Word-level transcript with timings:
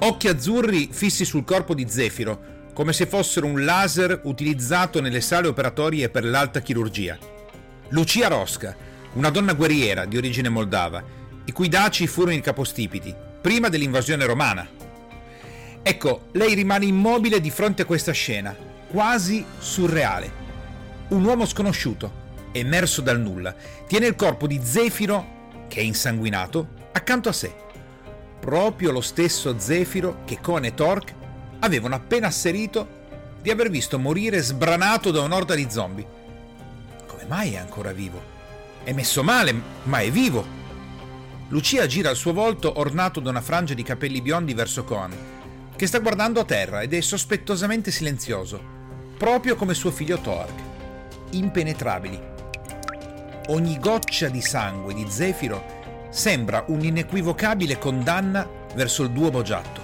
Occhi 0.00 0.28
azzurri 0.28 0.90
fissi 0.92 1.24
sul 1.24 1.42
corpo 1.42 1.74
di 1.74 1.88
Zefiro, 1.88 2.56
come 2.72 2.92
se 2.92 3.06
fossero 3.06 3.46
un 3.46 3.64
laser 3.64 4.20
utilizzato 4.24 5.00
nelle 5.00 5.20
sale 5.20 5.48
operatorie 5.48 6.08
per 6.08 6.24
l'alta 6.24 6.60
chirurgia. 6.60 7.18
Lucia 7.88 8.28
Rosca, 8.28 8.76
una 9.14 9.30
donna 9.30 9.54
guerriera 9.54 10.04
di 10.04 10.16
origine 10.16 10.48
moldava, 10.48 11.02
i 11.44 11.50
cui 11.50 11.68
daci 11.68 12.06
furono 12.06 12.36
i 12.36 12.40
capostipiti, 12.40 13.12
prima 13.40 13.68
dell'invasione 13.68 14.24
romana. 14.24 14.68
Ecco, 15.82 16.28
lei 16.32 16.54
rimane 16.54 16.84
immobile 16.84 17.40
di 17.40 17.50
fronte 17.50 17.82
a 17.82 17.86
questa 17.86 18.12
scena, 18.12 18.54
quasi 18.88 19.44
surreale. 19.58 20.46
Un 21.08 21.24
uomo 21.24 21.44
sconosciuto, 21.44 22.12
emerso 22.52 23.00
dal 23.00 23.18
nulla, 23.18 23.52
tiene 23.88 24.06
il 24.06 24.14
corpo 24.14 24.46
di 24.46 24.60
Zefiro, 24.62 25.66
che 25.66 25.80
è 25.80 25.82
insanguinato, 25.82 26.68
accanto 26.92 27.28
a 27.28 27.32
sé. 27.32 27.66
Proprio 28.40 28.92
lo 28.92 29.00
stesso 29.00 29.58
Zefiro 29.58 30.22
che 30.24 30.38
Cohen 30.40 30.64
e 30.64 30.74
Torque 30.74 31.14
avevano 31.60 31.94
appena 31.94 32.28
asserito 32.28 32.96
di 33.40 33.50
aver 33.50 33.70
visto 33.70 33.98
morire 33.98 34.40
sbranato 34.40 35.10
da 35.10 35.20
un'orda 35.20 35.54
di 35.54 35.66
zombie. 35.70 36.06
Come 37.06 37.24
mai 37.26 37.54
è 37.54 37.56
ancora 37.56 37.92
vivo? 37.92 38.20
È 38.84 38.92
messo 38.92 39.22
male, 39.22 39.54
ma 39.84 40.00
è 40.00 40.10
vivo. 40.10 40.56
Lucia 41.48 41.86
gira 41.86 42.10
il 42.10 42.16
suo 42.16 42.32
volto 42.32 42.78
ornato 42.78 43.20
da 43.20 43.30
una 43.30 43.40
frangia 43.40 43.74
di 43.74 43.82
capelli 43.82 44.20
biondi 44.20 44.54
verso 44.54 44.84
Cohen, 44.84 45.16
che 45.76 45.86
sta 45.86 45.98
guardando 45.98 46.40
a 46.40 46.44
terra 46.44 46.82
ed 46.82 46.92
è 46.92 47.00
sospettosamente 47.00 47.90
silenzioso, 47.90 48.60
proprio 49.16 49.56
come 49.56 49.74
suo 49.74 49.90
figlio 49.90 50.18
Torque. 50.18 50.62
Impenetrabili. 51.30 52.20
Ogni 53.48 53.78
goccia 53.78 54.28
di 54.28 54.42
sangue 54.42 54.92
di 54.92 55.06
Zefiro 55.08 55.77
sembra 56.10 56.64
un'inequivocabile 56.68 57.78
condanna 57.78 58.46
verso 58.74 59.02
il 59.02 59.10
duo 59.10 59.30
Bogiatto. 59.30 59.80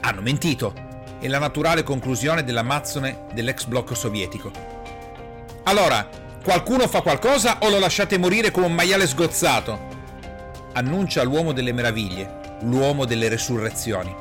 Hanno 0.00 0.20
mentito, 0.20 0.72
è 1.20 1.28
la 1.28 1.38
naturale 1.38 1.82
conclusione 1.82 2.44
dell'amazzone 2.44 3.26
dell'ex 3.32 3.64
blocco 3.64 3.94
sovietico. 3.94 4.50
Allora, 5.64 6.08
qualcuno 6.42 6.88
fa 6.88 7.02
qualcosa 7.02 7.58
o 7.60 7.68
lo 7.68 7.78
lasciate 7.78 8.18
morire 8.18 8.50
come 8.50 8.66
un 8.66 8.74
maiale 8.74 9.06
sgozzato? 9.06 9.88
Annuncia 10.72 11.22
l'uomo 11.22 11.52
delle 11.52 11.72
meraviglie, 11.72 12.58
l'uomo 12.62 13.04
delle 13.04 13.28
resurrezioni. 13.28 14.14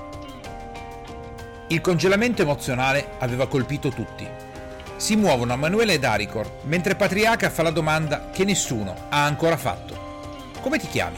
Il 1.67 1.81
congelamento 1.81 2.41
emozionale 2.41 3.11
aveva 3.19 3.47
colpito 3.47 3.89
tutti. 3.89 4.27
Si 4.97 5.15
muovono 5.15 5.53
Emanuele 5.53 5.93
ed 5.93 6.03
Aricor, 6.03 6.59
mentre 6.63 6.95
Patriarca 6.95 7.49
fa 7.49 7.63
la 7.63 7.69
domanda 7.69 8.29
che 8.31 8.43
nessuno 8.43 8.95
ha 9.09 9.23
ancora 9.23 9.55
fatto. 9.55 9.98
Come 10.61 10.77
ti 10.77 10.87
chiami? 10.87 11.17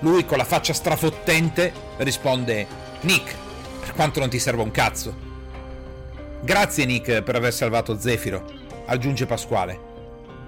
Lui 0.00 0.24
con 0.24 0.38
la 0.38 0.44
faccia 0.44 0.72
strafottente 0.72 1.72
risponde 1.98 2.66
Nick, 3.02 3.34
per 3.80 3.92
quanto 3.92 4.20
non 4.20 4.28
ti 4.28 4.38
serva 4.38 4.62
un 4.62 4.70
cazzo. 4.70 5.14
Grazie 6.42 6.84
Nick 6.84 7.22
per 7.22 7.36
aver 7.36 7.52
salvato 7.52 7.98
Zefiro, 7.98 8.44
aggiunge 8.86 9.26
Pasquale. 9.26 9.92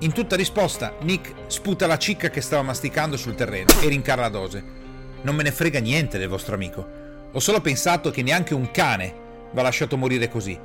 In 0.00 0.12
tutta 0.12 0.37
risposta, 0.37 0.94
Nick 1.00 1.33
sputa 1.47 1.87
la 1.87 1.97
cicca 1.97 2.28
che 2.28 2.42
stava 2.42 2.62
masticando 2.62 3.17
sul 3.17 3.34
terreno 3.34 3.70
e 3.81 3.89
rincara 3.89 4.22
la 4.22 4.28
dose. 4.28 4.62
Non 5.22 5.34
me 5.34 5.42
ne 5.42 5.53
frega 5.53 5.81
niente 5.81 6.19
del 6.19 6.28
vostro 6.28 6.55
amico. 6.55 6.87
Ho 7.33 7.41
solo 7.41 7.61
pensato 7.61 8.11
che 8.11 8.22
neanche 8.22 8.55
un 8.55 8.70
cane 8.70 9.14
va 9.53 9.62
lasciato 9.62 9.97
morire 9.97 10.28
così. 10.28 10.59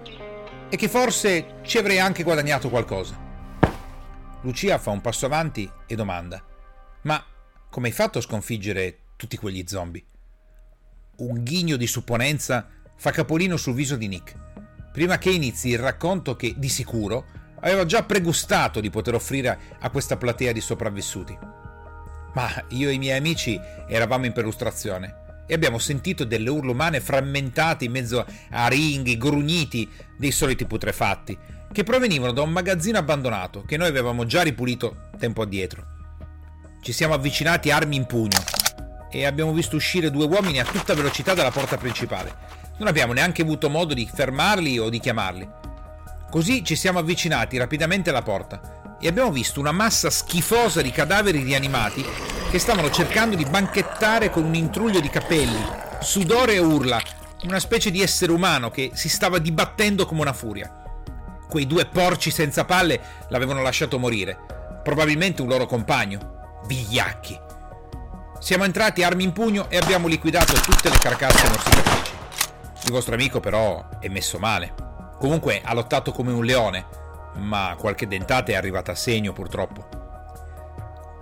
E 0.70 0.76
che 0.76 0.90
forse 0.90 1.60
ci 1.64 1.78
avrei 1.78 2.00
anche 2.00 2.24
guadagnato 2.24 2.70
qualcosa. 2.70 3.18
Lucia 4.42 4.78
fa 4.78 4.90
un 4.92 5.02
passo 5.02 5.26
avanti 5.26 5.70
e 5.86 5.96
domanda: 5.96 6.44
Ma 7.04 7.24
come 7.72 7.88
hai 7.88 7.94
fatto 7.94 8.18
a 8.18 8.22
sconfiggere 8.22 8.98
tutti 9.16 9.38
quegli 9.38 9.64
zombie? 9.66 10.04
Un 11.20 11.42
ghigno 11.42 11.78
di 11.78 11.88
supponenza 11.88 12.68
fa 12.98 13.12
capolino 13.12 13.56
sul 13.56 13.74
viso 13.74 13.96
di 13.96 14.10
Nick, 14.10 14.36
prima 14.92 15.18
che 15.18 15.30
inizi 15.32 15.70
il 15.70 15.80
racconto 15.80 16.36
che, 16.36 16.54
di 16.58 16.68
sicuro, 16.68 17.26
aveva 17.62 17.86
già 17.86 18.04
pregustato 18.04 18.82
di 18.82 18.90
poter 18.90 19.14
offrire 19.14 19.58
a 19.80 19.90
questa 19.90 20.18
platea 20.18 20.52
di 20.52 20.60
sopravvissuti. 20.60 21.38
Ma 22.34 22.66
io 22.72 22.90
e 22.90 22.94
i 22.94 22.98
miei 22.98 23.18
amici 23.18 23.58
eravamo 23.88 24.26
in 24.26 24.34
perlustrazione 24.34 25.44
e 25.48 25.54
abbiamo 25.54 25.78
sentito 25.78 26.26
delle 26.26 26.50
urla 26.50 26.72
umane 26.72 27.00
frammentate 27.00 27.86
in 27.86 27.92
mezzo 27.92 28.26
a 28.50 28.68
ringhi, 28.68 29.18
grugniti 29.18 29.90
dei 30.18 30.32
soliti 30.32 30.66
putrefatti, 30.66 31.38
che 31.72 31.84
provenivano 31.84 32.34
da 32.34 32.42
un 32.42 32.52
magazzino 32.52 32.98
abbandonato 32.98 33.64
che 33.64 33.78
noi 33.78 33.88
avevamo 33.88 34.26
già 34.26 34.42
ripulito 34.42 35.10
tempo 35.18 35.42
addietro. 35.42 36.00
Ci 36.84 36.94
siamo 36.94 37.14
avvicinati 37.14 37.70
armi 37.70 37.96
in 37.96 38.08
pugno 38.08 38.40
e 39.12 39.28
abbiamo 39.28 39.54
visto 39.54 39.76
uscire 39.76 40.10
due 40.10 40.26
uomini 40.26 40.60
a 40.60 40.66
tutta 40.66 40.96
velocità 40.96 41.36
dalla 41.36 41.52
porta 41.52 41.78
principale. 41.78 42.34
Non 42.78 42.88
abbiamo 42.88 43.14
neanche 43.14 43.44
avuto 43.44 43.70
modo 43.70 43.94
di 43.94 44.10
fermarli 44.12 44.80
o 44.80 44.90
di 44.90 45.00
chiamarli. 45.00 45.48
Così 46.32 46.64
ci 46.66 46.76
siamo 46.76 46.98
avvicinati 46.98 47.58
rapidamente 47.58 48.10
alla 48.10 48.24
porta 48.24 48.98
e 49.00 49.08
abbiamo 49.08 49.32
visto 49.32 49.60
una 49.60 49.72
massa 49.72 50.10
schifosa 50.10 50.82
di 50.82 50.90
cadaveri 50.90 51.44
rianimati 51.44 52.04
che 52.50 52.58
stavano 52.58 52.90
cercando 52.90 53.36
di 53.36 53.46
banchettare 53.46 54.32
con 54.32 54.44
un 54.44 54.56
intruglio 54.56 55.00
di 55.00 55.10
capelli, 55.10 55.64
sudore 56.00 56.56
e 56.56 56.60
urla, 56.60 57.00
una 57.44 57.60
specie 57.60 57.92
di 57.92 58.02
essere 58.02 58.32
umano 58.32 58.72
che 58.72 58.90
si 58.96 59.08
stava 59.08 59.38
dibattendo 59.38 60.08
come 60.08 60.22
una 60.22 60.34
furia. 60.34 60.82
Quei 61.48 61.68
due 61.68 61.86
porci 61.86 62.32
senza 62.32 62.66
palle 62.66 63.00
l'avevano 63.30 63.62
lasciato 63.62 64.00
morire, 64.00 64.36
probabilmente 64.84 65.44
un 65.44 65.48
loro 65.48 65.68
compagno, 65.68 66.40
vigliacchi. 66.66 67.40
Siamo 68.40 68.64
entrati 68.64 69.04
armi 69.04 69.24
in 69.24 69.34
pugno 69.34 69.70
e 69.70 69.78
abbiamo 69.78 70.08
liquidato 70.08 70.54
tutte 70.54 70.90
le 70.90 70.98
carcasse 70.98 71.48
morsicatrici. 71.48 72.14
Il 72.86 72.92
vostro 72.92 73.14
amico 73.14 73.40
però 73.40 74.00
è 74.00 74.08
messo 74.08 74.40
male. 74.40 74.74
Comunque 75.20 75.62
ha 75.64 75.74
lottato 75.74 76.12
come 76.12 76.32
un 76.32 76.44
leone, 76.44 76.86
ma 77.36 77.76
qualche 77.78 78.08
dentata 78.08 78.52
è 78.52 78.56
arrivata 78.56 78.94
a 78.94 78.96
segno 78.96 79.34
purtroppo. 79.34 80.00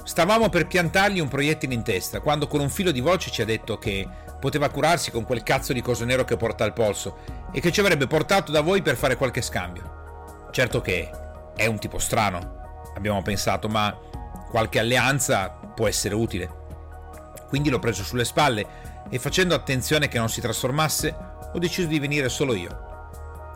Stavamo 0.04 0.50
per 0.50 0.66
piantargli 0.66 1.20
un 1.20 1.28
proiettile 1.28 1.74
in 1.74 1.84
testa 1.84 2.22
quando 2.22 2.48
con 2.48 2.62
un 2.62 2.70
filo 2.70 2.92
di 2.92 3.02
voce 3.02 3.30
ci 3.30 3.42
ha 3.42 3.46
detto 3.46 3.78
che 3.78 4.08
poteva 4.40 4.70
curarsi 4.70 5.12
con 5.12 5.26
quel 5.26 5.44
cazzo 5.44 5.74
di 5.74 5.82
coso 5.82 6.06
nero 6.06 6.24
che 6.24 6.38
porta 6.38 6.64
al 6.64 6.74
polso 6.74 7.18
e 7.52 7.60
che 7.60 7.72
ci 7.72 7.82
avrebbe 7.82 8.08
portato 8.08 8.52
da 8.52 8.62
voi 8.62 8.82
per 8.82 8.96
fare 8.96 9.18
qualche 9.18 9.42
scambio. 9.42 10.48
Certo 10.52 10.82
che 10.82 11.12
è 11.56 11.66
un 11.66 11.78
tipo 11.78 12.00
strano, 12.00 12.92
abbiamo 12.96 13.22
pensato, 13.22 13.68
ma 13.68 13.96
qualche 14.50 14.80
alleanza 14.80 15.50
può 15.50 15.88
essere 15.88 16.16
utile. 16.16 16.58
Quindi 17.48 17.70
l'ho 17.70 17.80
preso 17.80 18.04
sulle 18.04 18.26
spalle 18.26 18.68
e 19.10 19.20
facendo 19.20 19.56
attenzione 19.56 20.08
che 20.08 20.18
non 20.18 20.30
si 20.30 20.42
trasformasse, 20.42 21.16
ho 21.52 21.58
deciso 21.60 21.88
di 21.88 22.00
venire 22.00 22.30
solo 22.30 22.54
io. 22.54 22.88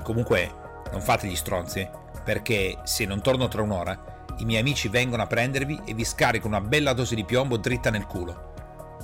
Comunque, 0.04 0.52
non 0.92 1.02
fate 1.02 1.28
gli 1.28 1.36
stronzi, 1.36 1.88
perché 2.24 2.80
se 2.84 3.06
non 3.06 3.22
torno 3.22 3.48
tra 3.48 3.62
un'ora, 3.62 4.26
i 4.38 4.46
miei 4.46 4.62
amici 4.62 4.88
vengono 4.88 5.24
a 5.24 5.28
prendervi 5.28 5.81
e 5.86 5.94
vi 5.94 6.04
scaricano 6.04 6.58
una 6.58 6.68
bella 6.68 6.94
dose 6.94 7.16
di 7.16 7.25
piombo 7.25 7.58
dritta 7.58 7.90
nel 7.90 8.06
culo. 8.06 8.54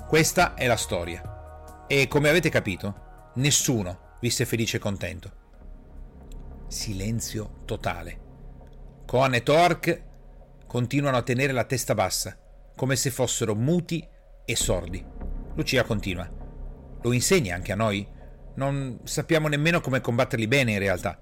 Questa 0.08 0.56
è 0.56 0.66
la 0.66 0.78
storia. 0.78 1.86
E 1.88 2.08
come 2.08 2.30
avete 2.30 2.50
capito, 2.50 3.32
nessuno 3.36 4.08
visse 4.20 4.46
felice 4.46 4.78
e 4.78 4.80
contento. 4.80 5.32
Silenzio 6.68 7.62
totale. 7.66 8.28
Coan 9.06 9.34
e 9.36 9.44
Torque 9.44 10.09
continuano 10.70 11.18
a 11.18 11.24
tenere 11.24 11.52
la 11.52 11.64
testa 11.64 11.96
bassa, 11.96 12.38
come 12.76 12.96
se 12.96 13.10
fossero 13.10 13.56
muti 13.56 14.08
e 14.46 14.56
sordi. 14.56 15.04
Lucia 15.56 15.84
continua. 15.84 16.30
Lo 17.02 17.12
insegni 17.12 17.52
anche 17.52 17.72
a 17.72 17.76
noi? 17.76 18.08
Non 18.54 19.00
sappiamo 19.04 19.48
nemmeno 19.48 19.82
come 19.82 20.00
combatterli 20.00 20.48
bene 20.48 20.74
in 20.74 20.78
realtà. 20.78 21.20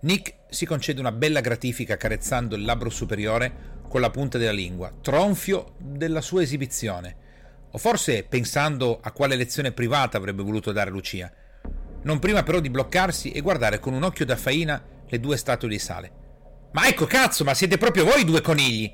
Nick 0.00 0.36
si 0.48 0.64
concede 0.64 0.98
una 0.98 1.12
bella 1.12 1.42
gratifica 1.42 1.92
accarezzando 1.92 2.56
il 2.56 2.64
labbro 2.64 2.88
superiore 2.88 3.82
con 3.86 4.00
la 4.00 4.08
punta 4.08 4.38
della 4.38 4.52
lingua, 4.52 4.94
tronfio 4.98 5.74
della 5.76 6.22
sua 6.22 6.40
esibizione, 6.40 7.16
o 7.70 7.76
forse 7.76 8.24
pensando 8.24 8.98
a 9.02 9.12
quale 9.12 9.36
lezione 9.36 9.72
privata 9.72 10.16
avrebbe 10.16 10.42
voluto 10.42 10.72
dare 10.72 10.88
Lucia. 10.88 11.30
Non 12.00 12.18
prima 12.18 12.42
però 12.44 12.60
di 12.60 12.70
bloccarsi 12.70 13.30
e 13.30 13.42
guardare 13.42 13.78
con 13.78 13.92
un 13.92 14.04
occhio 14.04 14.24
da 14.24 14.36
faina 14.36 14.82
le 15.06 15.20
due 15.20 15.36
statue 15.36 15.68
di 15.68 15.78
sale. 15.78 16.17
Ma 16.72 16.86
ecco 16.86 17.06
cazzo, 17.06 17.44
ma 17.44 17.54
siete 17.54 17.78
proprio 17.78 18.04
voi 18.04 18.24
due 18.24 18.40
conigli! 18.40 18.92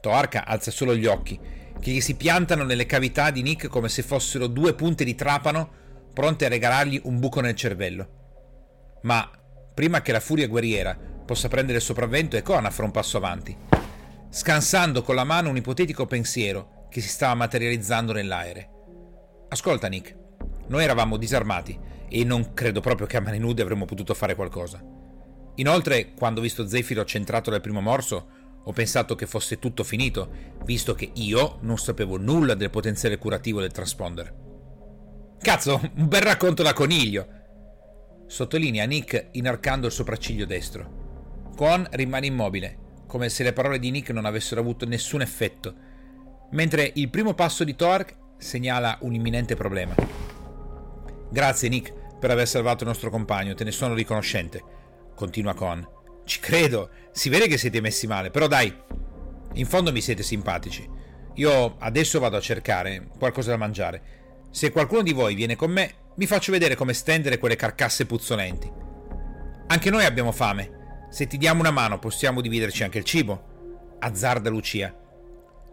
Toarca 0.00 0.44
alza 0.44 0.70
solo 0.70 0.94
gli 0.94 1.06
occhi, 1.06 1.38
che 1.80 1.90
gli 1.90 2.00
si 2.00 2.14
piantano 2.14 2.62
nelle 2.62 2.86
cavità 2.86 3.30
di 3.30 3.42
Nick 3.42 3.68
come 3.68 3.88
se 3.88 4.02
fossero 4.02 4.46
due 4.46 4.74
punte 4.74 5.04
di 5.04 5.14
trapano 5.14 5.82
pronte 6.12 6.44
a 6.44 6.48
regalargli 6.48 7.00
un 7.04 7.18
buco 7.18 7.40
nel 7.40 7.56
cervello. 7.56 8.08
Ma 9.02 9.28
prima 9.74 10.00
che 10.00 10.12
la 10.12 10.20
furia 10.20 10.46
guerriera 10.46 10.96
possa 10.96 11.48
prendere 11.48 11.78
il 11.78 11.84
sopravvento, 11.84 12.36
Econa 12.36 12.70
fa 12.70 12.84
un 12.84 12.90
passo 12.90 13.16
avanti, 13.16 13.56
scansando 14.30 15.02
con 15.02 15.14
la 15.14 15.24
mano 15.24 15.48
un 15.48 15.56
ipotetico 15.56 16.06
pensiero 16.06 16.86
che 16.88 17.00
si 17.00 17.08
stava 17.08 17.34
materializzando 17.34 18.12
nell'aere. 18.12 18.70
Ascolta, 19.48 19.88
Nick, 19.88 20.16
noi 20.68 20.84
eravamo 20.84 21.16
disarmati 21.16 21.78
e 22.08 22.24
non 22.24 22.54
credo 22.54 22.80
proprio 22.80 23.06
che 23.06 23.16
a 23.16 23.20
mani 23.20 23.38
nude 23.38 23.62
avremmo 23.62 23.84
potuto 23.84 24.14
fare 24.14 24.34
qualcosa. 24.34 25.03
Inoltre, 25.56 26.12
quando 26.14 26.40
ho 26.40 26.42
visto 26.42 26.66
Zefiro 26.66 27.04
centrato 27.04 27.50
dal 27.50 27.60
primo 27.60 27.80
morso, 27.80 28.26
ho 28.64 28.72
pensato 28.72 29.14
che 29.14 29.26
fosse 29.26 29.58
tutto 29.58 29.84
finito, 29.84 30.30
visto 30.64 30.94
che 30.94 31.10
io 31.14 31.58
non 31.60 31.78
sapevo 31.78 32.16
nulla 32.16 32.54
del 32.54 32.70
potenziale 32.70 33.18
curativo 33.18 33.60
del 33.60 33.72
transponder. 33.72 34.42
Cazzo, 35.38 35.80
un 35.96 36.08
bel 36.08 36.22
racconto 36.22 36.62
da 36.62 36.72
coniglio! 36.72 37.42
Sottolinea 38.26 38.86
Nick 38.86 39.28
inarcando 39.32 39.86
il 39.86 39.92
sopracciglio 39.92 40.46
destro. 40.46 41.52
Quan 41.54 41.86
rimane 41.92 42.26
immobile, 42.26 42.78
come 43.06 43.28
se 43.28 43.44
le 43.44 43.52
parole 43.52 43.78
di 43.78 43.90
Nick 43.90 44.10
non 44.10 44.24
avessero 44.24 44.60
avuto 44.60 44.86
nessun 44.86 45.20
effetto, 45.20 45.74
mentre 46.52 46.90
il 46.94 47.10
primo 47.10 47.34
passo 47.34 47.62
di 47.62 47.76
Torque 47.76 48.16
segnala 48.38 48.98
un 49.02 49.12
imminente 49.12 49.54
problema. 49.54 49.94
Grazie 51.30 51.68
Nick 51.68 51.92
per 52.18 52.30
aver 52.30 52.48
salvato 52.48 52.82
il 52.82 52.88
nostro 52.88 53.10
compagno, 53.10 53.54
te 53.54 53.64
ne 53.64 53.70
sono 53.70 53.94
riconoscente, 53.94 54.62
continua 55.14 55.54
Con. 55.54 55.86
Ci 56.24 56.40
credo, 56.40 56.90
si 57.12 57.28
vede 57.28 57.46
che 57.46 57.58
siete 57.58 57.80
messi 57.80 58.06
male, 58.06 58.30
però 58.30 58.46
dai, 58.46 58.74
in 59.54 59.66
fondo 59.66 59.92
mi 59.92 60.00
siete 60.00 60.22
simpatici. 60.22 60.88
Io 61.34 61.76
adesso 61.78 62.18
vado 62.18 62.36
a 62.36 62.40
cercare 62.40 63.08
qualcosa 63.18 63.50
da 63.50 63.56
mangiare. 63.56 64.02
Se 64.50 64.70
qualcuno 64.70 65.02
di 65.02 65.12
voi 65.12 65.34
viene 65.34 65.56
con 65.56 65.70
me, 65.70 65.94
vi 66.16 66.26
faccio 66.26 66.52
vedere 66.52 66.76
come 66.76 66.92
stendere 66.92 67.38
quelle 67.38 67.56
carcasse 67.56 68.06
puzzolenti. 68.06 68.70
Anche 69.66 69.90
noi 69.90 70.04
abbiamo 70.04 70.32
fame. 70.32 71.06
Se 71.10 71.26
ti 71.26 71.36
diamo 71.36 71.60
una 71.60 71.70
mano 71.70 71.98
possiamo 71.98 72.40
dividerci 72.40 72.84
anche 72.84 72.98
il 72.98 73.04
cibo. 73.04 73.96
Azzarda 73.98 74.50
Lucia. 74.50 74.94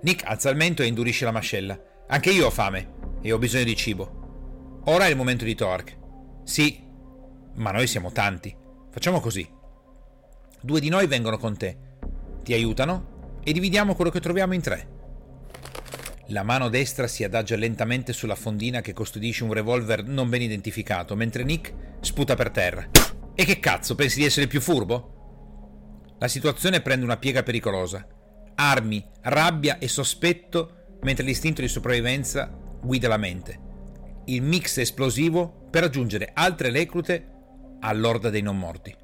Nick 0.01 0.25
alza 0.25 0.49
il 0.49 0.55
mento 0.55 0.81
e 0.81 0.87
indurisce 0.87 1.25
la 1.25 1.31
mascella. 1.31 1.79
Anche 2.07 2.31
io 2.31 2.47
ho 2.47 2.51
fame 2.51 2.93
e 3.21 3.31
ho 3.31 3.37
bisogno 3.37 3.63
di 3.63 3.75
cibo. 3.75 4.81
Ora 4.85 5.05
è 5.05 5.09
il 5.09 5.15
momento 5.15 5.45
di 5.45 5.53
Torque. 5.53 5.97
Sì, 6.43 6.83
ma 7.55 7.71
noi 7.71 7.85
siamo 7.85 8.11
tanti. 8.11 8.55
Facciamo 8.91 9.21
così. 9.21 9.49
Due 10.61 10.79
di 10.81 10.89
noi 10.89 11.07
vengono 11.07 11.37
con 11.37 11.57
te. 11.57 11.77
Ti 12.43 12.53
aiutano 12.53 13.39
e 13.41 13.53
dividiamo 13.53 13.95
quello 13.95 14.11
che 14.11 14.19
troviamo 14.19 14.53
in 14.53 14.61
tre. 14.61 14.99
La 16.27 16.43
mano 16.43 16.69
destra 16.69 17.07
si 17.07 17.23
adagia 17.23 17.55
lentamente 17.55 18.11
sulla 18.11 18.35
fondina 18.35 18.81
che 18.81 18.93
custodisce 18.93 19.45
un 19.45 19.53
revolver 19.53 20.03
non 20.03 20.29
ben 20.29 20.41
identificato, 20.41 21.15
mentre 21.15 21.43
Nick 21.43 21.73
sputa 22.01 22.35
per 22.35 22.51
terra. 22.51 22.89
E 23.33 23.45
che 23.45 23.59
cazzo, 23.59 23.95
pensi 23.95 24.19
di 24.19 24.25
essere 24.25 24.47
più 24.47 24.59
furbo? 24.59 26.15
La 26.19 26.27
situazione 26.27 26.81
prende 26.81 27.05
una 27.05 27.17
piega 27.17 27.43
pericolosa. 27.43 28.05
Armi, 28.55 29.05
rabbia 29.21 29.77
e 29.79 29.87
sospetto, 29.87 30.97
mentre 31.01 31.25
l'istinto 31.25 31.61
di 31.61 31.69
sopravvivenza 31.69 32.53
guida 32.81 33.07
la 33.07 33.17
mente. 33.17 33.59
Il 34.25 34.41
mix 34.41 34.77
esplosivo 34.77 35.67
per 35.69 35.85
aggiungere 35.85 36.31
altre 36.33 36.71
reclute 36.71 37.40
all'orda 37.81 38.29
dei 38.29 38.41
non 38.41 38.57
morti. 38.57 38.95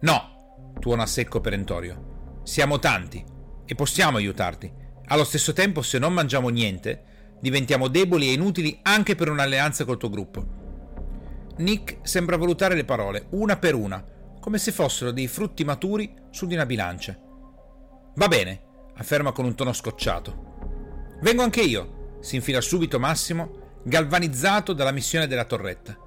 No, 0.00 0.74
tuona 0.80 1.06
secco 1.06 1.40
perentorio. 1.40 2.40
Siamo 2.42 2.78
tanti 2.78 3.24
e 3.64 3.74
possiamo 3.74 4.16
aiutarti. 4.16 4.72
Allo 5.06 5.24
stesso 5.24 5.52
tempo, 5.52 5.82
se 5.82 5.98
non 5.98 6.12
mangiamo 6.12 6.48
niente, 6.48 7.04
diventiamo 7.40 7.88
deboli 7.88 8.28
e 8.28 8.32
inutili 8.32 8.78
anche 8.82 9.14
per 9.14 9.28
un'alleanza 9.28 9.84
col 9.84 9.98
tuo 9.98 10.10
gruppo. 10.10 10.58
Nick 11.58 11.98
sembra 12.02 12.36
valutare 12.36 12.74
le 12.74 12.84
parole, 12.84 13.26
una 13.30 13.56
per 13.58 13.74
una, 13.74 14.04
come 14.40 14.58
se 14.58 14.72
fossero 14.72 15.10
dei 15.10 15.26
frutti 15.26 15.64
maturi 15.64 16.14
su 16.30 16.46
di 16.46 16.54
una 16.54 16.66
bilancia. 16.66 17.18
Va 18.14 18.28
bene, 18.28 18.62
afferma 18.96 19.32
con 19.32 19.44
un 19.44 19.54
tono 19.54 19.72
scocciato. 19.72 21.18
Vengo 21.22 21.42
anche 21.42 21.60
io, 21.60 22.18
si 22.20 22.36
infila 22.36 22.60
subito 22.60 22.98
Massimo, 22.98 23.80
galvanizzato 23.84 24.72
dalla 24.72 24.92
missione 24.92 25.26
della 25.26 25.44
torretta. 25.44 25.98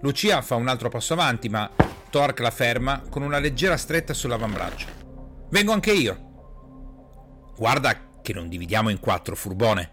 Lucia 0.00 0.42
fa 0.42 0.54
un 0.56 0.68
altro 0.68 0.88
passo 0.88 1.14
avanti, 1.14 1.48
ma 1.48 1.70
Torque 2.10 2.42
la 2.42 2.50
ferma 2.50 3.02
con 3.08 3.22
una 3.22 3.38
leggera 3.38 3.76
stretta 3.76 4.14
sull'avambraccio. 4.14 4.86
Vengo 5.50 5.72
anche 5.72 5.92
io. 5.92 7.52
Guarda 7.56 8.20
che 8.20 8.32
non 8.32 8.48
dividiamo 8.48 8.90
in 8.90 9.00
quattro, 9.00 9.34
furbone. 9.34 9.92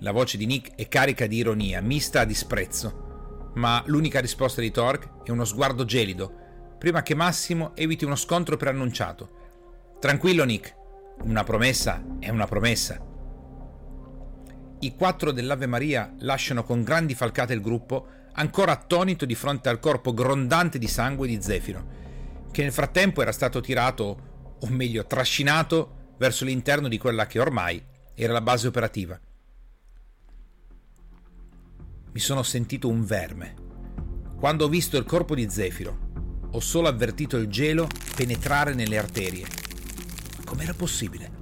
La 0.00 0.12
voce 0.12 0.36
di 0.36 0.46
Nick 0.46 0.74
è 0.74 0.88
carica 0.88 1.26
di 1.26 1.36
ironia, 1.36 1.80
mista 1.80 2.20
a 2.20 2.24
disprezzo, 2.24 3.50
ma 3.54 3.82
l'unica 3.86 4.20
risposta 4.20 4.60
di 4.60 4.70
Torque 4.70 5.22
è 5.22 5.30
uno 5.30 5.44
sguardo 5.44 5.84
gelido, 5.84 6.32
prima 6.78 7.02
che 7.02 7.14
Massimo 7.14 7.76
eviti 7.76 8.04
uno 8.04 8.16
scontro 8.16 8.56
preannunciato. 8.56 9.40
Tranquillo 10.00 10.44
Nick, 10.44 10.74
una 11.24 11.44
promessa 11.44 12.02
è 12.18 12.28
una 12.30 12.46
promessa. 12.46 13.00
I 14.80 14.94
quattro 14.96 15.30
dell'Ave 15.30 15.66
Maria 15.66 16.12
lasciano 16.18 16.64
con 16.64 16.82
grandi 16.82 17.14
falcate 17.14 17.52
il 17.52 17.60
gruppo, 17.60 18.08
ancora 18.34 18.72
attonito 18.72 19.24
di 19.24 19.34
fronte 19.34 19.68
al 19.68 19.80
corpo 19.80 20.14
grondante 20.14 20.78
di 20.78 20.88
sangue 20.88 21.26
di 21.26 21.40
Zefiro, 21.40 22.00
che 22.50 22.62
nel 22.62 22.72
frattempo 22.72 23.22
era 23.22 23.32
stato 23.32 23.60
tirato, 23.60 24.30
o 24.60 24.66
meglio 24.68 25.06
trascinato, 25.06 26.14
verso 26.18 26.44
l'interno 26.44 26.88
di 26.88 26.98
quella 26.98 27.26
che 27.26 27.40
ormai 27.40 27.82
era 28.14 28.32
la 28.32 28.40
base 28.40 28.66
operativa. 28.66 29.18
Mi 32.12 32.20
sono 32.20 32.42
sentito 32.42 32.88
un 32.88 33.04
verme. 33.04 33.54
Quando 34.38 34.66
ho 34.66 34.68
visto 34.68 34.96
il 34.96 35.04
corpo 35.04 35.34
di 35.34 35.48
Zefiro, 35.48 36.10
ho 36.50 36.60
solo 36.60 36.88
avvertito 36.88 37.38
il 37.38 37.48
gelo 37.48 37.88
penetrare 38.14 38.74
nelle 38.74 38.98
arterie. 38.98 39.46
Ma 40.36 40.44
com'era 40.44 40.74
possibile? 40.74 41.40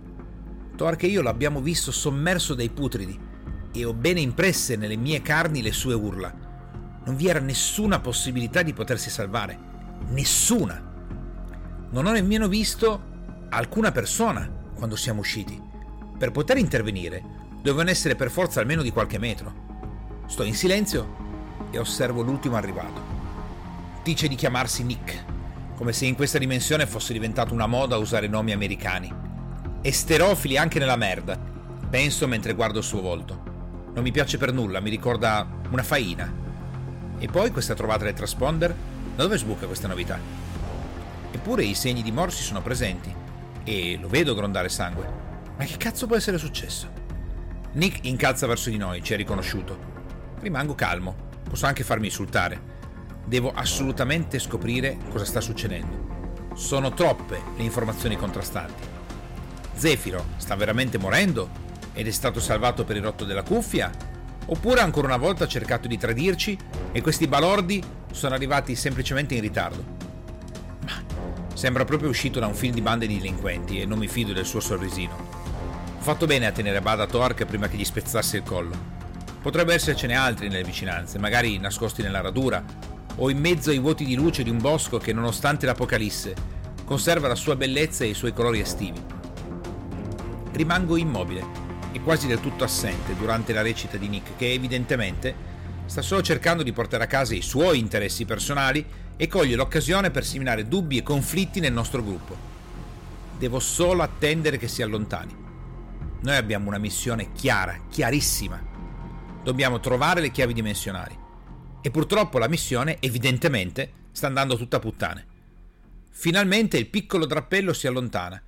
Torque 0.77 1.09
e 1.09 1.11
io 1.11 1.23
l'abbiamo 1.23 1.61
visto 1.61 1.91
sommerso 1.91 2.55
dai 2.55 2.71
putridi 2.71 3.19
e 3.73 3.85
ho 3.85 3.93
bene 3.93 4.21
impresse 4.21 4.77
nelle 4.77 4.97
mie 4.97 5.21
carni 5.21 5.61
le 5.61 5.73
sue 5.73 5.95
urla. 5.95 6.40
Non 7.05 7.17
vi 7.17 7.29
era 7.29 7.41
nessuna 7.41 8.01
possibilità 8.01 8.63
di 8.63 8.73
potersi 8.73 9.11
salvare. 9.11 9.59
Nessuna. 10.09 10.83
Non 11.91 12.07
ho 12.07 12.13
nemmeno 12.13 12.49
visto 12.49 13.09
alcuna 13.51 13.91
persona 13.91 14.49
quando 14.75 14.97
siamo 14.97 15.21
usciti. 15.21 15.61
Per 16.19 16.31
poter 16.31 16.59
intervenire 16.59 17.23
dovevano 17.63 17.91
essere 17.91 18.17
per 18.17 18.31
forza 18.31 18.61
almeno 18.61 18.83
di 18.83 18.91
qualche 18.91 19.19
metro. 19.19 19.69
Sto 20.27 20.43
in 20.45 20.55
silenzio 20.55 21.17
e 21.71 21.79
osservo 21.79 22.23
l'ultimo 22.23 22.57
arrivato. 22.57 23.03
Dice 24.03 24.29
di 24.29 24.35
chiamarsi 24.35 24.85
Nick, 24.85 25.25
come 25.77 25.93
se 25.93 26.07
in 26.07 26.15
questa 26.15 26.39
dimensione 26.39 26.87
fosse 26.87 27.13
diventata 27.13 27.55
una 27.55 27.67
moda 27.67 27.97
usare 27.97 28.29
nomi 28.29 28.53
americani. 28.53 29.13
Esterofili 29.83 30.57
anche 30.57 30.79
nella 30.79 30.97
merda, 30.97 31.39
penso 31.89 32.29
mentre 32.29 32.55
guardo 32.55 32.79
il 32.79 32.85
suo 32.85 33.01
volto. 33.01 33.43
Non 33.95 34.03
mi 34.03 34.11
piace 34.13 34.39
per 34.39 34.53
nulla, 34.53 34.81
mi 34.81 34.91
ricorda 34.91 35.47
una 35.71 35.83
faina. 35.83 36.40
E 37.23 37.29
poi 37.29 37.51
questa 37.51 37.75
trovata 37.75 38.05
del 38.05 38.15
transponder? 38.15 38.75
Da 39.15 39.25
dove 39.25 39.37
sbuca 39.37 39.67
questa 39.67 39.87
novità? 39.87 40.19
Eppure 41.31 41.65
i 41.65 41.75
segni 41.75 42.03
di 42.03 42.11
morsi 42.11 42.43
sono 42.43 42.63
presenti 42.63 43.15
e 43.63 43.99
lo 44.01 44.09
vedo 44.09 44.35
grondare 44.35 44.71
sangue. 44.71 45.07
Ma 45.55 45.65
che 45.65 45.77
cazzo 45.77 46.07
può 46.07 46.17
essere 46.17 46.39
successo? 46.39 46.89
Nick 47.73 48.07
incalza 48.07 48.47
verso 48.47 48.71
di 48.71 48.79
noi, 48.79 49.03
ci 49.03 49.13
ha 49.13 49.19
riconosciuto. 49.19 49.79
Rimango 50.41 50.75
calmo, 50.75 51.15
posso 51.47 51.67
anche 51.67 51.85
farmi 51.85 52.07
insultare. 52.07 52.59
Devo 53.27 53.53
assolutamente 53.53 54.39
scoprire 54.39 54.97
cosa 55.11 55.27
sta 55.27 55.43
succedendo. 55.43 56.49
Sono 56.55 56.95
troppe 56.95 57.39
le 57.55 57.63
informazioni 57.63 58.17
contrastanti. 58.17 58.83
Zefiro 59.75 60.25
sta 60.37 60.55
veramente 60.55 60.97
morendo 60.97 61.51
ed 61.93 62.07
è 62.07 62.11
stato 62.11 62.41
salvato 62.41 62.85
per 62.85 62.97
il 62.97 63.03
rotto 63.03 63.27
della 63.27 63.43
cuffia? 63.43 64.10
Oppure 64.53 64.81
ancora 64.81 65.07
una 65.07 65.17
volta 65.17 65.45
ha 65.45 65.49
cercato 65.49 65.87
di 65.87 65.97
tradirci 65.97 66.59
e 66.91 67.01
questi 67.01 67.29
balordi 67.29 67.81
sono 68.11 68.35
arrivati 68.35 68.75
semplicemente 68.75 69.37
in 69.37 69.43
ritardo? 69.43 69.99
Sembra 71.55 71.85
proprio 71.85 72.09
uscito 72.09 72.41
da 72.41 72.49
un 72.49 72.55
film 72.55 72.75
di 72.75 72.81
bande 72.81 73.07
di 73.07 73.17
delinquenti 73.17 73.81
e 73.81 73.87
non 73.87 73.99
mi 73.99 74.09
fido 74.09 74.33
del 74.33 74.45
suo 74.45 74.59
sorrisino. 74.59 75.13
Ho 75.99 76.03
fatto 76.03 76.27
bene 76.27 76.47
a 76.47 76.53
tenere 76.53 76.79
a 76.79 76.81
bada 76.81 77.07
Torque 77.07 77.47
prima 77.47 77.69
che 77.69 77.77
gli 77.77 77.85
spezzasse 77.85 78.39
il 78.39 78.43
collo. 78.43 78.75
Potrebbe 79.41 79.73
essercene 79.73 80.17
altri 80.17 80.49
nelle 80.49 80.65
vicinanze, 80.65 81.19
magari 81.21 81.57
nascosti 81.59 82.03
nella 82.03 82.21
radura 82.21 82.65
o 83.17 83.31
in 83.31 83.39
mezzo 83.39 83.71
ai 83.71 83.79
vuoti 83.79 84.05
di 84.05 84.17
luce 84.17 84.43
di 84.43 84.51
un 84.51 84.59
bosco 84.59 84.99
che, 84.99 85.13
nonostante 85.13 85.65
l'apocalisse, 85.65 86.35
conserva 86.85 87.29
la 87.29 87.37
sua 87.37 87.55
bellezza 87.55 88.03
e 88.03 88.09
i 88.09 88.15
suoi 88.15 88.33
colori 88.33 88.59
estivi. 88.59 89.01
Rimango 90.53 90.97
immobile 90.97 91.60
e 91.93 92.01
quasi 92.01 92.27
del 92.27 92.41
tutto 92.41 92.65
assente 92.65 93.17
durante 93.17 93.53
la 93.53 93.63
recita 93.63 93.97
di 93.97 94.09
Nick, 94.09 94.37
che 94.37 94.53
evidentemente 94.53 95.35
sta 95.87 96.03
solo 96.03 96.23
cercando 96.23 96.63
di 96.63 96.73
portare 96.73 97.05
a 97.05 97.09
casa 97.09 97.35
i 97.35 97.43
suoi 97.43 97.79
interessi 97.79 98.25
personali 98.25 98.87
e 99.17 99.27
coglie 99.27 99.57
l'occasione 99.57 100.11
per 100.11 100.25
seminare 100.25 100.69
dubbi 100.69 100.99
e 100.99 101.03
conflitti 101.03 101.61
nel 101.61 101.73
nostro 101.73 102.03
gruppo. 102.03 102.37
Devo 103.37 103.59
solo 103.59 104.03
attendere 104.03 104.57
che 104.57 104.69
si 104.69 104.83
allontani. 104.83 105.35
Noi 106.23 106.37
abbiamo 106.37 106.69
una 106.69 106.79
missione 106.79 107.33
chiara, 107.33 107.81
chiarissima. 107.89 108.63
Dobbiamo 109.43 109.81
trovare 109.81 110.21
le 110.21 110.31
chiavi 110.31 110.53
dimensionali. 110.53 111.19
E 111.83 111.91
purtroppo 111.91 112.39
la 112.39 112.49
missione, 112.49 112.99
evidentemente, 113.01 113.93
sta 114.13 114.27
andando 114.27 114.57
tutta 114.57 114.79
puttane. 114.79 115.27
Finalmente 116.11 116.77
il 116.77 116.87
piccolo 116.87 117.27
drappello 117.27 117.73
si 117.73 117.87
allontana 117.87 118.41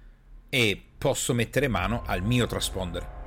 e 0.48 0.82
posso 0.98 1.32
mettere 1.32 1.68
mano 1.68 2.02
al 2.06 2.22
mio 2.22 2.46
transponder. 2.46 3.21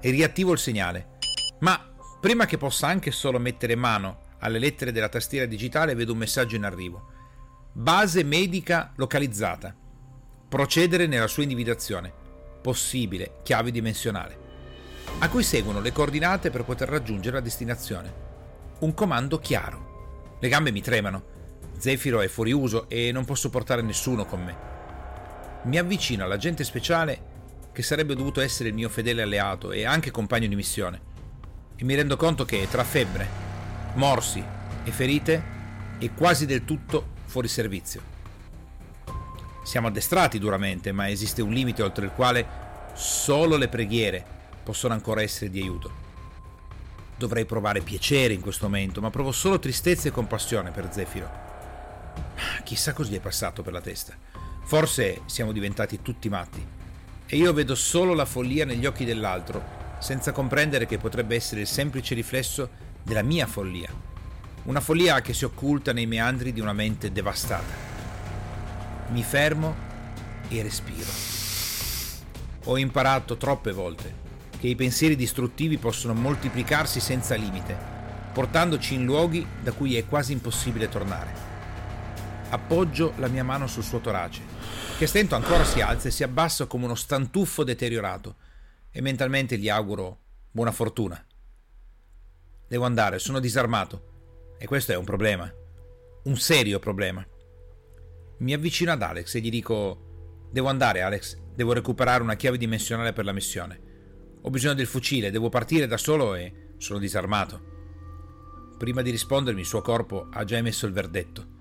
E 0.00 0.10
riattivo 0.10 0.52
il 0.52 0.58
segnale. 0.58 1.16
Ma 1.60 1.92
prima 2.20 2.46
che 2.46 2.56
possa 2.56 2.86
anche 2.86 3.10
solo 3.10 3.38
mettere 3.38 3.74
mano 3.74 4.26
alle 4.40 4.58
lettere 4.58 4.92
della 4.92 5.08
tastiera 5.08 5.46
digitale 5.46 5.94
vedo 5.94 6.12
un 6.12 6.18
messaggio 6.18 6.56
in 6.56 6.64
arrivo. 6.64 7.12
Base 7.72 8.22
medica 8.22 8.92
localizzata. 8.96 9.74
Procedere 10.48 11.06
nella 11.06 11.26
sua 11.26 11.42
individuazione. 11.42 12.12
Possibile 12.62 13.40
chiave 13.42 13.70
dimensionale. 13.70 14.46
a 15.20 15.28
cui 15.28 15.42
seguono 15.42 15.80
le 15.80 15.90
coordinate 15.90 16.50
per 16.50 16.64
poter 16.64 16.88
raggiungere 16.88 17.36
la 17.36 17.42
destinazione. 17.42 18.26
Un 18.80 18.94
comando 18.94 19.38
chiaro. 19.38 20.36
Le 20.38 20.48
gambe 20.48 20.70
mi 20.70 20.80
tremano. 20.80 21.36
Zefiro 21.76 22.20
è 22.20 22.28
fuori 22.28 22.52
uso 22.52 22.88
e 22.88 23.10
non 23.10 23.24
posso 23.24 23.50
portare 23.50 23.82
nessuno 23.82 24.24
con 24.24 24.44
me. 24.44 24.56
Mi 25.64 25.78
avvicino 25.78 26.24
all'agente 26.24 26.62
speciale 26.62 27.36
che 27.78 27.84
sarebbe 27.84 28.16
dovuto 28.16 28.40
essere 28.40 28.70
il 28.70 28.74
mio 28.74 28.88
fedele 28.88 29.22
alleato 29.22 29.70
e 29.70 29.84
anche 29.84 30.10
compagno 30.10 30.48
di 30.48 30.56
missione. 30.56 31.00
E 31.76 31.84
mi 31.84 31.94
rendo 31.94 32.16
conto 32.16 32.44
che 32.44 32.66
tra 32.68 32.82
febbre, 32.82 33.28
morsi 33.94 34.42
e 34.82 34.90
ferite 34.90 35.42
è 35.96 36.12
quasi 36.12 36.44
del 36.44 36.64
tutto 36.64 37.10
fuori 37.26 37.46
servizio. 37.46 38.00
Siamo 39.62 39.86
addestrati 39.86 40.40
duramente, 40.40 40.90
ma 40.90 41.08
esiste 41.08 41.40
un 41.40 41.52
limite 41.52 41.84
oltre 41.84 42.06
il 42.06 42.10
quale 42.10 42.48
solo 42.94 43.56
le 43.56 43.68
preghiere 43.68 44.24
possono 44.64 44.94
ancora 44.94 45.22
essere 45.22 45.48
di 45.48 45.60
aiuto. 45.60 45.92
Dovrei 47.16 47.44
provare 47.44 47.82
piacere 47.82 48.34
in 48.34 48.40
questo 48.40 48.66
momento, 48.66 49.00
ma 49.00 49.10
provo 49.10 49.30
solo 49.30 49.60
tristezza 49.60 50.08
e 50.08 50.10
compassione 50.10 50.72
per 50.72 50.92
Zefiro. 50.92 51.30
Chissà 52.64 52.92
cosa 52.92 53.08
gli 53.08 53.16
è 53.18 53.20
passato 53.20 53.62
per 53.62 53.72
la 53.72 53.80
testa. 53.80 54.16
Forse 54.64 55.20
siamo 55.26 55.52
diventati 55.52 56.02
tutti 56.02 56.28
matti. 56.28 56.77
E 57.30 57.36
io 57.36 57.52
vedo 57.52 57.74
solo 57.74 58.14
la 58.14 58.24
follia 58.24 58.64
negli 58.64 58.86
occhi 58.86 59.04
dell'altro, 59.04 59.62
senza 59.98 60.32
comprendere 60.32 60.86
che 60.86 60.96
potrebbe 60.96 61.34
essere 61.34 61.60
il 61.60 61.66
semplice 61.66 62.14
riflesso 62.14 62.70
della 63.02 63.20
mia 63.20 63.46
follia. 63.46 63.90
Una 64.64 64.80
follia 64.80 65.20
che 65.20 65.34
si 65.34 65.44
occulta 65.44 65.92
nei 65.92 66.06
meandri 66.06 66.54
di 66.54 66.60
una 66.60 66.72
mente 66.72 67.12
devastata. 67.12 67.86
Mi 69.08 69.22
fermo 69.22 69.74
e 70.48 70.62
respiro. 70.62 71.10
Ho 72.64 72.78
imparato 72.78 73.36
troppe 73.36 73.72
volte 73.72 74.26
che 74.58 74.68
i 74.68 74.74
pensieri 74.74 75.14
distruttivi 75.14 75.76
possono 75.76 76.14
moltiplicarsi 76.14 76.98
senza 76.98 77.34
limite, 77.34 77.76
portandoci 78.32 78.94
in 78.94 79.04
luoghi 79.04 79.46
da 79.62 79.72
cui 79.72 79.96
è 79.96 80.06
quasi 80.06 80.32
impossibile 80.32 80.88
tornare. 80.88 81.57
Appoggio 82.50 83.12
la 83.18 83.28
mia 83.28 83.44
mano 83.44 83.66
sul 83.66 83.82
suo 83.82 84.00
torace, 84.00 84.40
che 84.96 85.06
stento 85.06 85.34
ancora 85.34 85.64
si 85.64 85.82
alza 85.82 86.08
e 86.08 86.10
si 86.10 86.22
abbassa 86.22 86.64
come 86.64 86.86
uno 86.86 86.94
stantuffo 86.94 87.62
deteriorato, 87.62 88.36
e 88.90 89.02
mentalmente 89.02 89.58
gli 89.58 89.68
auguro 89.68 90.20
buona 90.50 90.72
fortuna. 90.72 91.22
Devo 92.66 92.86
andare, 92.86 93.18
sono 93.18 93.38
disarmato, 93.38 94.56
e 94.58 94.66
questo 94.66 94.92
è 94.92 94.96
un 94.96 95.04
problema, 95.04 95.52
un 96.24 96.36
serio 96.38 96.78
problema. 96.78 97.26
Mi 98.38 98.54
avvicino 98.54 98.92
ad 98.92 99.02
Alex 99.02 99.34
e 99.34 99.40
gli 99.40 99.50
dico: 99.50 100.46
Devo 100.50 100.68
andare, 100.68 101.02
Alex. 101.02 101.36
Devo 101.54 101.74
recuperare 101.74 102.22
una 102.22 102.36
chiave 102.36 102.56
dimensionale 102.56 103.12
per 103.12 103.24
la 103.26 103.32
missione. 103.32 104.38
Ho 104.42 104.50
bisogno 104.50 104.74
del 104.74 104.86
fucile, 104.86 105.30
devo 105.30 105.48
partire 105.50 105.86
da 105.86 105.98
solo 105.98 106.34
e 106.34 106.70
sono 106.78 106.98
disarmato. 106.98 107.60
Prima 108.78 109.02
di 109.02 109.10
rispondermi, 109.10 109.60
il 109.60 109.66
suo 109.66 109.82
corpo 109.82 110.28
ha 110.30 110.44
già 110.44 110.56
emesso 110.56 110.86
il 110.86 110.92
verdetto. 110.92 111.56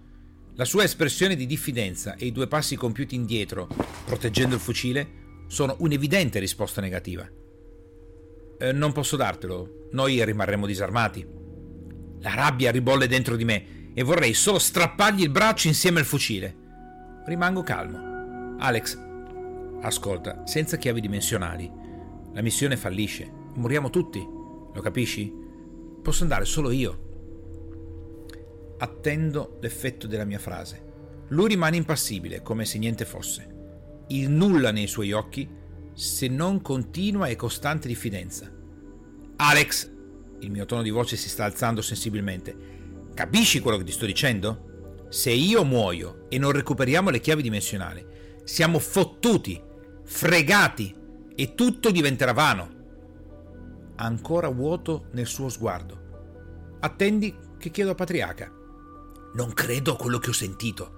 La 0.58 0.66
sua 0.66 0.84
espressione 0.84 1.36
di 1.36 1.46
diffidenza 1.46 2.16
e 2.16 2.26
i 2.26 2.32
due 2.32 2.48
passi 2.48 2.76
compiuti 2.76 3.14
indietro, 3.14 3.68
proteggendo 4.06 4.56
il 4.56 4.62
fucile, 4.62 5.46
sono 5.46 5.76
un'evidente 5.82 6.40
risposta 6.40 6.82
negativa. 6.82 7.30
Eh, 8.58 8.72
non 8.72 8.92
posso 8.92 9.16
dartelo, 9.16 9.90
noi 9.92 10.26
rimarremo 10.26 10.66
disarmati. 10.66 11.24
La 12.22 12.34
rabbia 12.34 12.72
ribolle 12.72 13.06
dentro 13.06 13.36
di 13.36 13.46
me 13.46 13.92
e 13.94 14.02
vorrei 14.02 14.34
solo 14.34 14.58
strappargli 14.58 15.22
il 15.22 15.30
braccio 15.30 15.68
insieme 15.68 16.00
al 16.00 16.06
fucile. 16.06 16.56
Rimango 17.28 17.62
calmo. 17.62 18.56
Alex, 18.58 18.98
ascolta, 19.82 20.42
senza 20.48 20.78
chiavi 20.78 21.02
dimensionali. 21.02 21.72
La 22.34 22.42
missione 22.42 22.78
fallisce. 22.78 23.32
Moriamo 23.54 23.92
tutti. 23.92 24.20
Lo 24.20 24.82
capisci? 24.82 25.32
Posso 26.02 26.24
andare 26.24 26.46
solo 26.46 26.72
io. 26.72 27.07
Attendo 28.80 29.58
l'effetto 29.62 30.08
della 30.08 30.26
mia 30.26 30.40
frase. 30.40 30.84
Lui 31.30 31.50
rimane 31.50 31.78
impassibile, 31.78 32.42
come 32.42 32.66
se 32.66 32.78
niente 32.78 33.06
fosse. 33.06 33.56
Il 34.10 34.30
nulla 34.30 34.72
nei 34.72 34.88
suoi 34.88 35.12
occhi, 35.12 35.50
se 35.94 36.28
non 36.28 36.62
continua 36.62 37.28
e 37.28 37.36
costante 37.36 37.88
diffidenza. 37.88 38.52
Alex! 39.38 39.92
Il 40.40 40.52
mio 40.52 40.66
tono 40.66 40.84
di 40.84 40.92
voce 40.92 41.16
si 41.16 41.28
sta 41.28 41.44
alzando 41.44 41.82
sensibilmente. 41.82 42.56
Capisci 43.14 43.60
quello 43.60 43.78
che 43.78 43.84
ti 43.84 43.92
sto 43.92 44.06
dicendo? 44.06 45.06
Se 45.10 45.32
io 45.32 45.64
muoio 45.64 46.26
e 46.30 46.38
non 46.38 46.52
recuperiamo 46.52 47.10
le 47.10 47.20
chiavi 47.20 47.42
dimensionali, 47.42 48.06
siamo 48.44 48.78
fottuti, 48.78 49.62
fregati 50.04 50.96
e 51.36 51.56
tutto 51.56 51.92
diventerà 51.92 52.34
vano. 52.34 52.76
Ancora 53.96 54.50
vuoto 54.50 55.08
nel 55.14 55.26
suo 55.26 55.50
sguardo. 55.50 56.78
Attendi 56.80 57.36
che 57.58 57.72
chiedo 57.72 57.92
a 57.92 57.96
Patriarca. 57.96 58.52
Non 59.38 59.54
credo 59.54 59.94
a 59.94 59.98
quello 59.98 60.18
che 60.18 60.32
ho 60.32 60.34
sentito. 60.34 60.94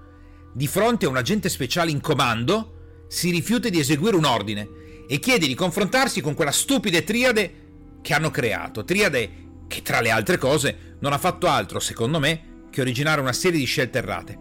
Di 0.54 0.66
fronte 0.66 1.06
a 1.06 1.10
un 1.10 1.18
agente 1.18 1.50
speciale 1.50 1.92
in 1.92 2.00
comando, 2.00 3.04
si 3.10 3.32
rifiuta 3.32 3.68
di 3.68 3.80
eseguire 3.80 4.16
un 4.16 4.24
ordine 4.24 4.70
e 5.10 5.20
chiede 5.20 5.46
di 5.46 5.56
confrontarsi 5.56 6.22
con 6.22 6.36
quella 6.36 6.54
stupida 6.54 7.02
triade 7.02 7.98
che 8.02 8.14
hanno 8.14 8.32
creato. 8.32 8.86
Triade 8.86 9.66
che, 9.68 9.82
tra 9.82 10.00
le 10.00 10.10
altre 10.10 10.38
cose, 10.38 10.96
non 11.02 11.12
ha 11.12 11.18
fatto 11.18 11.48
altro, 11.48 11.82
secondo 11.82 12.18
me, 12.18 12.68
che 12.70 12.80
originare 12.80 13.20
una 13.20 13.34
serie 13.34 13.60
di 13.60 13.66
scelte 13.66 13.98
errate. 13.98 14.40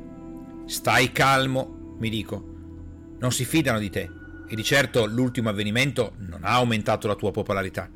Stai 0.67 1.11
calmo, 1.11 1.97
mi 1.99 2.09
dico. 2.09 2.55
Non 3.19 3.33
si 3.33 3.45
fidano 3.45 3.81
di 3.81 3.91
te 3.91 4.09
e 4.47 4.55
di 4.55 4.63
certo 4.63 5.07
l'ultimo 5.07 5.49
avvenimento 5.49 6.15
non 6.19 6.45
ha 6.45 6.53
aumentato 6.53 7.09
la 7.09 7.17
tua 7.17 7.33
popolarità. 7.33 7.91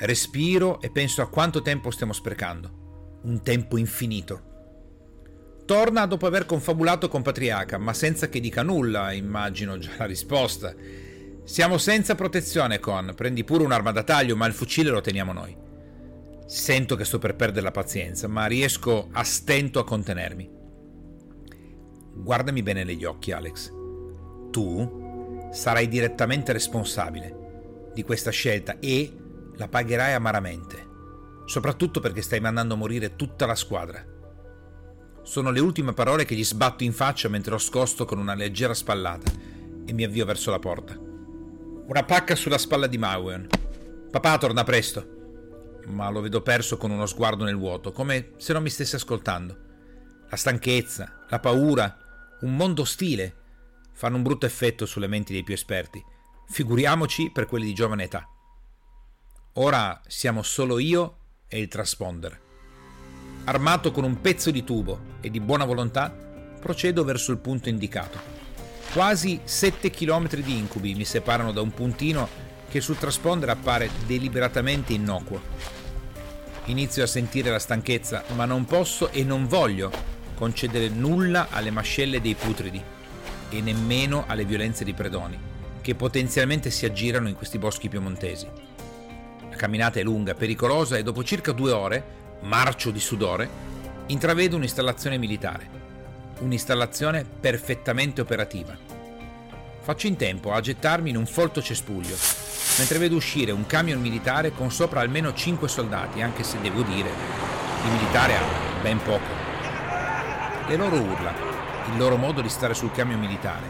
Respiro 0.00 0.82
e 0.82 0.90
penso 0.90 1.22
a 1.22 1.30
quanto 1.30 1.62
tempo 1.62 1.90
stiamo 1.90 2.12
sprecando. 2.12 3.20
Un 3.22 3.40
tempo 3.40 3.78
infinito. 3.78 4.50
Torna 5.66 6.06
dopo 6.06 6.26
aver 6.28 6.46
confabulato 6.46 7.08
con 7.08 7.22
Patriarca, 7.22 7.76
ma 7.76 7.92
senza 7.92 8.28
che 8.28 8.38
dica 8.38 8.62
nulla, 8.62 9.10
immagino 9.10 9.78
già 9.78 9.90
la 9.98 10.04
risposta. 10.04 10.72
Siamo 11.42 11.76
senza 11.76 12.14
protezione, 12.14 12.78
Con. 12.78 13.12
Prendi 13.16 13.42
pure 13.42 13.64
un'arma 13.64 13.90
da 13.90 14.04
taglio, 14.04 14.36
ma 14.36 14.46
il 14.46 14.52
fucile 14.52 14.90
lo 14.90 15.00
teniamo 15.00 15.32
noi. 15.32 15.56
Sento 16.46 16.94
che 16.94 17.04
sto 17.04 17.18
per 17.18 17.34
perdere 17.34 17.62
la 17.62 17.72
pazienza, 17.72 18.28
ma 18.28 18.46
riesco 18.46 19.08
a 19.10 19.24
stento 19.24 19.80
a 19.80 19.84
contenermi. 19.84 20.48
Guardami 22.14 22.62
bene 22.62 22.84
negli 22.84 23.04
occhi, 23.04 23.32
Alex. 23.32 23.72
Tu 24.52 25.48
sarai 25.50 25.88
direttamente 25.88 26.52
responsabile 26.52 27.90
di 27.92 28.04
questa 28.04 28.30
scelta 28.30 28.78
e 28.78 29.12
la 29.56 29.66
pagherai 29.66 30.12
amaramente, 30.12 30.86
soprattutto 31.44 31.98
perché 31.98 32.22
stai 32.22 32.38
mandando 32.38 32.74
a 32.74 32.76
morire 32.76 33.16
tutta 33.16 33.46
la 33.46 33.56
squadra. 33.56 34.14
Sono 35.26 35.50
le 35.50 35.60
ultime 35.60 35.92
parole 35.92 36.24
che 36.24 36.34
gli 36.34 36.44
sbatto 36.44 36.84
in 36.84 36.92
faccia 36.92 37.28
mentre 37.28 37.50
lo 37.50 37.58
scosto 37.58 38.04
con 38.06 38.18
una 38.18 38.34
leggera 38.34 38.72
spallata 38.72 39.30
e 39.84 39.92
mi 39.92 40.04
avvio 40.04 40.24
verso 40.24 40.50
la 40.50 40.58
porta. 40.58 40.96
Una 40.96 42.04
pacca 42.04 42.34
sulla 42.34 42.58
spalla 42.58 42.86
di 42.86 42.96
Mauen. 42.96 43.46
Papà 44.10 44.38
torna 44.38 44.64
presto 44.64 45.14
ma 45.86 46.08
lo 46.08 46.20
vedo 46.20 46.42
perso 46.42 46.76
con 46.76 46.90
uno 46.90 47.06
sguardo 47.06 47.44
nel 47.44 47.56
vuoto, 47.56 47.92
come 47.92 48.32
se 48.36 48.52
non 48.52 48.62
mi 48.62 48.70
stesse 48.70 48.96
ascoltando. 48.96 49.64
La 50.28 50.36
stanchezza, 50.36 51.24
la 51.28 51.38
paura, 51.38 52.36
un 52.40 52.56
mondo 52.56 52.82
ostile 52.82 53.44
fanno 53.92 54.16
un 54.16 54.22
brutto 54.22 54.46
effetto 54.46 54.84
sulle 54.84 55.06
menti 55.06 55.32
dei 55.32 55.44
più 55.44 55.54
esperti, 55.54 56.02
figuriamoci 56.48 57.30
per 57.32 57.46
quelli 57.46 57.66
di 57.66 57.74
giovane 57.74 58.04
età. 58.04 58.28
Ora 59.54 60.00
siamo 60.06 60.42
solo 60.42 60.78
io 60.78 61.18
e 61.48 61.60
il 61.60 61.68
transponder. 61.68 62.45
Armato 63.48 63.92
con 63.92 64.02
un 64.02 64.20
pezzo 64.20 64.50
di 64.50 64.64
tubo 64.64 64.98
e 65.20 65.30
di 65.30 65.38
buona 65.38 65.64
volontà, 65.64 66.12
procedo 66.60 67.04
verso 67.04 67.30
il 67.30 67.38
punto 67.38 67.68
indicato. 67.68 68.18
Quasi 68.92 69.38
7 69.44 69.88
km 69.88 70.34
di 70.40 70.58
incubi 70.58 70.96
mi 70.96 71.04
separano 71.04 71.52
da 71.52 71.60
un 71.60 71.70
puntino 71.70 72.28
che 72.68 72.80
sul 72.80 72.98
transponder 72.98 73.48
appare 73.50 73.88
deliberatamente 74.04 74.94
innocuo. 74.94 75.40
Inizio 76.64 77.04
a 77.04 77.06
sentire 77.06 77.50
la 77.52 77.60
stanchezza, 77.60 78.24
ma 78.34 78.46
non 78.46 78.64
posso 78.64 79.12
e 79.12 79.22
non 79.22 79.46
voglio 79.46 79.92
concedere 80.34 80.88
nulla 80.88 81.46
alle 81.50 81.70
mascelle 81.70 82.20
dei 82.20 82.34
putridi 82.34 82.82
e 83.48 83.60
nemmeno 83.60 84.24
alle 84.26 84.44
violenze 84.44 84.82
di 84.82 84.92
predoni, 84.92 85.38
che 85.80 85.94
potenzialmente 85.94 86.70
si 86.70 86.84
aggirano 86.84 87.28
in 87.28 87.36
questi 87.36 87.58
boschi 87.58 87.88
piemontesi. 87.88 88.48
La 89.48 89.54
camminata 89.54 90.00
è 90.00 90.02
lunga, 90.02 90.34
pericolosa 90.34 90.96
e 90.96 91.04
dopo 91.04 91.22
circa 91.22 91.52
due 91.52 91.70
ore, 91.70 92.24
marcio 92.40 92.90
di 92.90 93.00
sudore, 93.00 93.48
intravedo 94.06 94.56
un'installazione 94.56 95.18
militare. 95.18 95.68
Un'installazione 96.40 97.24
perfettamente 97.24 98.20
operativa. 98.20 98.76
Faccio 99.80 100.06
in 100.06 100.16
tempo 100.16 100.52
a 100.52 100.60
gettarmi 100.60 101.10
in 101.10 101.16
un 101.16 101.26
folto 101.26 101.62
cespuglio 101.62 102.16
mentre 102.78 102.98
vedo 102.98 103.16
uscire 103.16 103.52
un 103.52 103.66
camion 103.66 104.00
militare 104.00 104.52
con 104.52 104.70
sopra 104.70 105.00
almeno 105.00 105.32
5 105.32 105.68
soldati, 105.68 106.20
anche 106.20 106.42
se 106.42 106.60
devo 106.60 106.82
dire, 106.82 107.10
di 107.82 107.88
militare 107.88 108.36
ha 108.36 108.42
ben 108.82 109.02
poco. 109.02 109.44
Le 110.68 110.76
loro 110.76 110.96
urla, 110.96 111.32
il 111.90 111.96
loro 111.96 112.16
modo 112.16 112.40
di 112.40 112.48
stare 112.48 112.74
sul 112.74 112.92
camion 112.92 113.20
militare, 113.20 113.66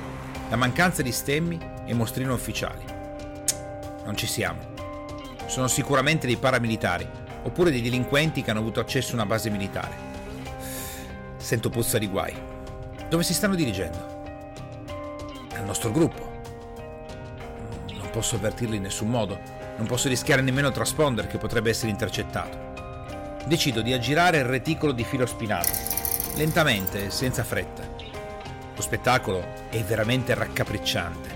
la 0.48 0.56
mancanza 0.56 1.02
di 1.02 1.12
stemmi 1.12 1.58
e 1.84 1.94
mostrino 1.94 2.34
ufficiali. 2.34 2.84
Non 4.04 4.16
ci 4.16 4.26
siamo. 4.26 4.74
sono 5.46 5.68
sicuramente 5.68 6.26
dei 6.26 6.36
paramilitari, 6.36 7.08
oppure 7.46 7.70
dei 7.70 7.80
delinquenti 7.80 8.42
che 8.42 8.50
hanno 8.50 8.58
avuto 8.58 8.80
accesso 8.80 9.12
a 9.12 9.14
una 9.14 9.26
base 9.26 9.50
militare. 9.50 10.14
Sento 11.36 11.70
puzza 11.70 11.96
di 11.96 12.08
guai. 12.08 12.34
Dove 13.08 13.22
si 13.22 13.32
stanno 13.32 13.54
dirigendo? 13.54 14.14
Al 15.54 15.64
nostro 15.64 15.92
gruppo. 15.92 16.34
Non 17.92 18.10
posso 18.10 18.34
avvertirli 18.34 18.76
in 18.76 18.82
nessun 18.82 19.08
modo. 19.08 19.38
Non 19.76 19.86
posso 19.86 20.08
rischiare 20.08 20.42
nemmeno 20.42 20.68
il 20.68 20.74
transponder 20.74 21.28
che 21.28 21.38
potrebbe 21.38 21.70
essere 21.70 21.90
intercettato. 21.90 22.64
Decido 23.46 23.80
di 23.80 23.92
aggirare 23.92 24.38
il 24.38 24.44
reticolo 24.44 24.90
di 24.90 25.04
filo 25.04 25.24
spinato, 25.24 25.70
lentamente, 26.34 27.10
senza 27.10 27.44
fretta. 27.44 27.86
Lo 28.74 28.82
spettacolo 28.82 29.44
è 29.70 29.80
veramente 29.84 30.34
raccapricciante. 30.34 31.34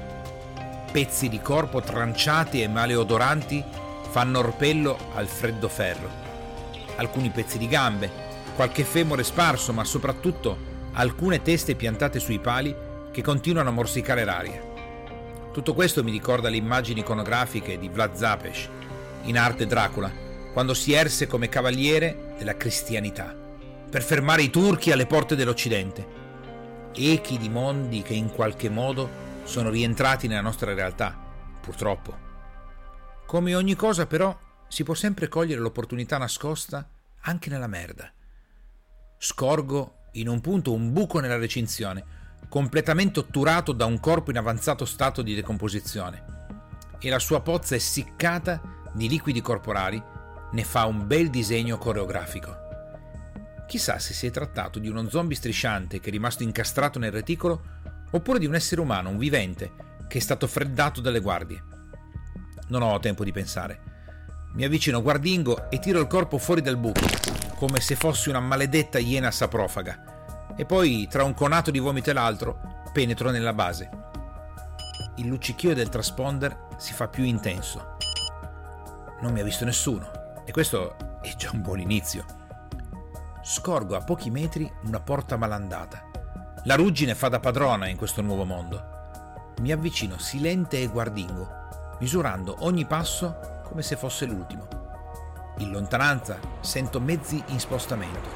Pezzi 0.90 1.28
di 1.28 1.40
corpo 1.40 1.80
tranciati 1.80 2.62
e 2.62 2.68
maleodoranti 2.68 3.64
fanno 4.10 4.40
orpello 4.40 4.98
al 5.14 5.28
freddo 5.28 5.68
ferro. 5.68 6.10
Alcuni 6.96 7.30
pezzi 7.30 7.58
di 7.58 7.68
gambe, 7.68 8.10
qualche 8.56 8.82
femore 8.82 9.22
sparso, 9.22 9.72
ma 9.72 9.84
soprattutto 9.84 10.68
alcune 10.94 11.42
teste 11.42 11.76
piantate 11.76 12.18
sui 12.18 12.40
pali 12.40 12.74
che 13.12 13.22
continuano 13.22 13.68
a 13.68 13.72
morsicare 13.72 14.24
l'aria. 14.24 14.60
Tutto 15.52 15.74
questo 15.74 16.02
mi 16.02 16.10
ricorda 16.10 16.48
le 16.48 16.56
immagini 16.56 17.00
iconografiche 17.00 17.78
di 17.78 17.88
Vlad 17.88 18.14
Zapes 18.14 18.68
in 19.22 19.38
arte 19.38 19.66
Dracula, 19.66 20.10
quando 20.52 20.74
si 20.74 20.92
erse 20.92 21.28
come 21.28 21.48
cavaliere 21.48 22.34
della 22.36 22.56
cristianità, 22.56 23.32
per 23.88 24.02
fermare 24.02 24.42
i 24.42 24.50
turchi 24.50 24.90
alle 24.90 25.06
porte 25.06 25.36
dell'Occidente. 25.36 26.18
Echi 26.92 27.38
di 27.38 27.48
mondi 27.48 28.02
che 28.02 28.14
in 28.14 28.30
qualche 28.30 28.68
modo 28.68 29.08
sono 29.44 29.70
rientrati 29.70 30.26
nella 30.26 30.40
nostra 30.40 30.74
realtà, 30.74 31.16
purtroppo. 31.60 32.29
Come 33.30 33.54
ogni 33.54 33.76
cosa 33.76 34.08
però 34.08 34.36
si 34.66 34.82
può 34.82 34.92
sempre 34.92 35.28
cogliere 35.28 35.60
l'opportunità 35.60 36.18
nascosta 36.18 36.84
anche 37.20 37.48
nella 37.48 37.68
merda. 37.68 38.12
Scorgo 39.18 39.98
in 40.14 40.26
un 40.26 40.40
punto 40.40 40.72
un 40.72 40.92
buco 40.92 41.20
nella 41.20 41.36
recinzione, 41.36 42.04
completamente 42.48 43.20
otturato 43.20 43.70
da 43.70 43.84
un 43.84 44.00
corpo 44.00 44.32
in 44.32 44.36
avanzato 44.36 44.84
stato 44.84 45.22
di 45.22 45.36
decomposizione, 45.36 46.24
e 46.98 47.08
la 47.08 47.20
sua 47.20 47.40
pozza 47.40 47.76
essiccata 47.76 48.60
di 48.94 49.08
liquidi 49.08 49.40
corporali 49.40 50.02
ne 50.50 50.64
fa 50.64 50.86
un 50.86 51.06
bel 51.06 51.30
disegno 51.30 51.78
coreografico. 51.78 52.56
Chissà 53.68 54.00
se 54.00 54.12
si 54.12 54.26
è 54.26 54.32
trattato 54.32 54.80
di 54.80 54.88
uno 54.88 55.08
zombie 55.08 55.36
strisciante 55.36 56.00
che 56.00 56.08
è 56.08 56.10
rimasto 56.10 56.42
incastrato 56.42 56.98
nel 56.98 57.12
reticolo 57.12 57.62
oppure 58.10 58.40
di 58.40 58.46
un 58.46 58.56
essere 58.56 58.80
umano, 58.80 59.10
un 59.10 59.18
vivente, 59.18 59.70
che 60.08 60.18
è 60.18 60.20
stato 60.20 60.48
freddato 60.48 61.00
dalle 61.00 61.20
guardie. 61.20 61.69
Non 62.70 62.82
ho 62.82 62.98
tempo 63.00 63.24
di 63.24 63.32
pensare. 63.32 63.80
Mi 64.52 64.64
avvicino 64.64 65.02
Guardingo 65.02 65.70
e 65.70 65.80
tiro 65.80 65.98
il 66.00 66.06
corpo 66.06 66.38
fuori 66.38 66.60
dal 66.60 66.76
buco, 66.76 67.04
come 67.56 67.80
se 67.80 67.96
fossi 67.96 68.28
una 68.28 68.38
maledetta 68.38 68.98
iena 68.98 69.32
saprofaga. 69.32 70.54
E 70.56 70.64
poi, 70.64 71.08
tra 71.08 71.24
un 71.24 71.34
conato 71.34 71.72
di 71.72 71.80
vomito 71.80 72.10
e 72.10 72.12
l'altro, 72.12 72.60
penetro 72.92 73.30
nella 73.30 73.52
base. 73.52 73.90
Il 75.16 75.26
luccichio 75.26 75.74
del 75.74 75.88
transponder 75.88 76.68
si 76.76 76.92
fa 76.92 77.08
più 77.08 77.24
intenso. 77.24 77.96
Non 79.20 79.32
mi 79.32 79.40
ha 79.40 79.44
visto 79.44 79.64
nessuno, 79.64 80.08
e 80.44 80.52
questo 80.52 81.18
è 81.22 81.34
già 81.34 81.50
un 81.52 81.62
buon 81.62 81.80
inizio. 81.80 82.24
Scorgo 83.42 83.96
a 83.96 84.04
pochi 84.04 84.30
metri 84.30 84.70
una 84.84 85.00
porta 85.00 85.36
malandata. 85.36 86.08
La 86.64 86.76
ruggine 86.76 87.16
fa 87.16 87.28
da 87.28 87.40
padrona 87.40 87.88
in 87.88 87.96
questo 87.96 88.22
nuovo 88.22 88.44
mondo. 88.44 89.54
Mi 89.60 89.72
avvicino 89.72 90.18
silente 90.18 90.80
e 90.80 90.86
guardingo 90.86 91.58
misurando 92.00 92.56
ogni 92.60 92.86
passo 92.86 93.60
come 93.64 93.82
se 93.82 93.96
fosse 93.96 94.26
l'ultimo. 94.26 94.66
In 95.58 95.70
lontananza 95.70 96.38
sento 96.60 97.00
mezzi 97.00 97.42
in 97.48 97.60
spostamento, 97.60 98.28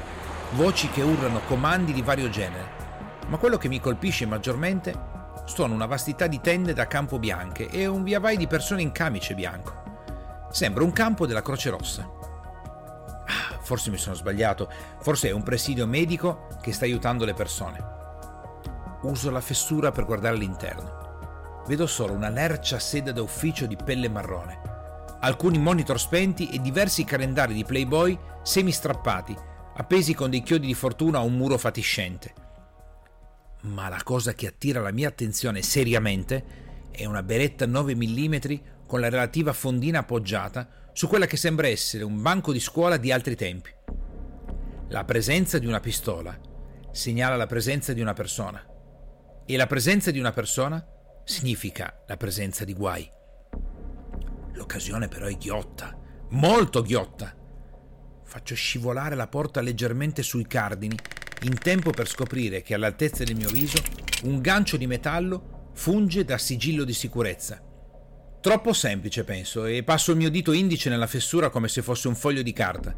voci 0.51 0.89
che 0.89 1.01
urlano 1.01 1.41
comandi 1.47 1.91
di 1.91 2.01
vario 2.01 2.29
genere, 2.29 2.83
ma 3.27 3.37
quello 3.37 3.57
che 3.57 3.67
mi 3.67 3.79
colpisce 3.79 4.25
maggiormente 4.25 5.13
sono 5.45 5.73
una 5.73 5.85
vastità 5.85 6.27
di 6.27 6.39
tende 6.39 6.73
da 6.73 6.87
campo 6.87 7.19
bianche 7.19 7.67
e 7.69 7.85
un 7.85 8.03
via 8.03 8.19
vai 8.19 8.37
di 8.37 8.47
persone 8.47 8.81
in 8.81 8.91
camice 8.91 9.35
bianco. 9.35 9.83
Sembra 10.49 10.83
un 10.83 10.91
campo 10.91 11.27
della 11.27 11.41
Croce 11.41 11.69
Rossa. 11.69 12.09
Ah, 13.27 13.59
forse 13.59 13.89
mi 13.89 13.97
sono 13.97 14.15
sbagliato, 14.15 14.71
forse 15.01 15.29
è 15.29 15.31
un 15.31 15.43
presidio 15.43 15.85
medico 15.85 16.47
che 16.61 16.71
sta 16.71 16.85
aiutando 16.85 17.25
le 17.25 17.33
persone. 17.33 17.93
Uso 19.01 19.29
la 19.31 19.41
fessura 19.41 19.91
per 19.91 20.05
guardare 20.05 20.35
all'interno 20.35 21.04
vedo 21.67 21.87
solo 21.87 22.13
una 22.13 22.29
lercia 22.29 22.79
sede 22.79 23.11
da 23.11 23.21
ufficio 23.21 23.65
di 23.65 23.75
pelle 23.75 24.09
marrone, 24.09 24.59
alcuni 25.21 25.57
monitor 25.57 25.99
spenti 25.99 26.49
e 26.49 26.59
diversi 26.61 27.03
calendari 27.03 27.53
di 27.53 27.63
Playboy 27.63 28.17
semi-strappati, 28.43 29.35
appesi 29.75 30.13
con 30.13 30.29
dei 30.29 30.43
chiodi 30.43 30.67
di 30.67 30.73
fortuna 30.73 31.19
a 31.19 31.23
un 31.23 31.35
muro 31.35 31.57
fatiscente. 31.57 32.33
Ma 33.61 33.89
la 33.89 34.01
cosa 34.03 34.33
che 34.33 34.47
attira 34.47 34.79
la 34.79 34.91
mia 34.91 35.07
attenzione 35.07 35.63
seriamente 35.63 36.63
è 36.91 37.05
una 37.05 37.23
beretta 37.23 37.65
9 37.65 37.95
mm 37.95 38.35
con 38.85 38.99
la 38.99 39.09
relativa 39.09 39.51
fondina 39.53 39.99
appoggiata 39.99 40.67
su 40.93 41.07
quella 41.07 41.25
che 41.25 41.35
sembra 41.35 41.67
essere 41.67 42.03
un 42.03 42.21
banco 42.21 42.51
di 42.53 42.59
scuola 42.59 42.97
di 42.97 43.11
altri 43.11 43.35
tempi. 43.35 43.71
La 44.89 45.03
presenza 45.03 45.57
di 45.57 45.65
una 45.65 45.79
pistola 45.79 46.39
segnala 46.91 47.35
la 47.35 47.47
presenza 47.47 47.91
di 47.91 48.01
una 48.01 48.13
persona 48.13 48.63
e 49.45 49.57
la 49.57 49.67
presenza 49.67 50.11
di 50.11 50.19
una 50.19 50.31
persona 50.31 50.85
significa 51.25 52.03
la 52.07 52.15
presenza 52.15 52.63
di 52.63 52.73
guai. 52.73 53.09
L'occasione 54.53 55.07
però 55.07 55.25
è 55.25 55.35
ghiotta, 55.35 55.97
molto 56.29 56.81
ghiotta. 56.81 57.35
Faccio 58.23 58.55
scivolare 58.55 59.15
la 59.15 59.27
porta 59.27 59.59
leggermente 59.59 60.23
sui 60.23 60.47
cardini, 60.47 60.97
in 61.41 61.57
tempo 61.57 61.89
per 61.91 62.07
scoprire 62.07 62.61
che 62.61 62.73
all'altezza 62.73 63.23
del 63.23 63.35
mio 63.35 63.49
viso 63.49 63.81
un 64.23 64.39
gancio 64.39 64.77
di 64.77 64.87
metallo 64.87 65.71
funge 65.73 66.23
da 66.23 66.37
sigillo 66.37 66.83
di 66.83 66.93
sicurezza. 66.93 67.61
Troppo 68.39 68.73
semplice, 68.73 69.23
penso, 69.23 69.65
e 69.65 69.83
passo 69.83 70.11
il 70.11 70.17
mio 70.17 70.29
dito 70.29 70.53
indice 70.53 70.89
nella 70.89 71.07
fessura 71.07 71.49
come 71.49 71.67
se 71.67 71.81
fosse 71.81 72.07
un 72.07 72.15
foglio 72.15 72.43
di 72.43 72.53
carta 72.53 72.95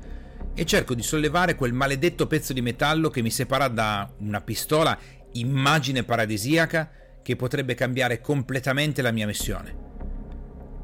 e 0.54 0.66
cerco 0.66 0.94
di 0.94 1.04
sollevare 1.04 1.56
quel 1.56 1.72
maledetto 1.72 2.28
pezzo 2.28 2.52
di 2.52 2.62
metallo 2.62 3.10
che 3.10 3.22
mi 3.22 3.32
separa 3.32 3.68
da 3.68 4.12
una 4.20 4.42
pistola 4.42 4.98
immagine 5.34 6.04
paradisiaca 6.04 6.92
che 7.28 7.36
potrebbe 7.36 7.76
cambiare 7.76 8.22
completamente 8.22 9.02
la 9.02 9.12
mia 9.12 9.26
missione. 9.26 9.76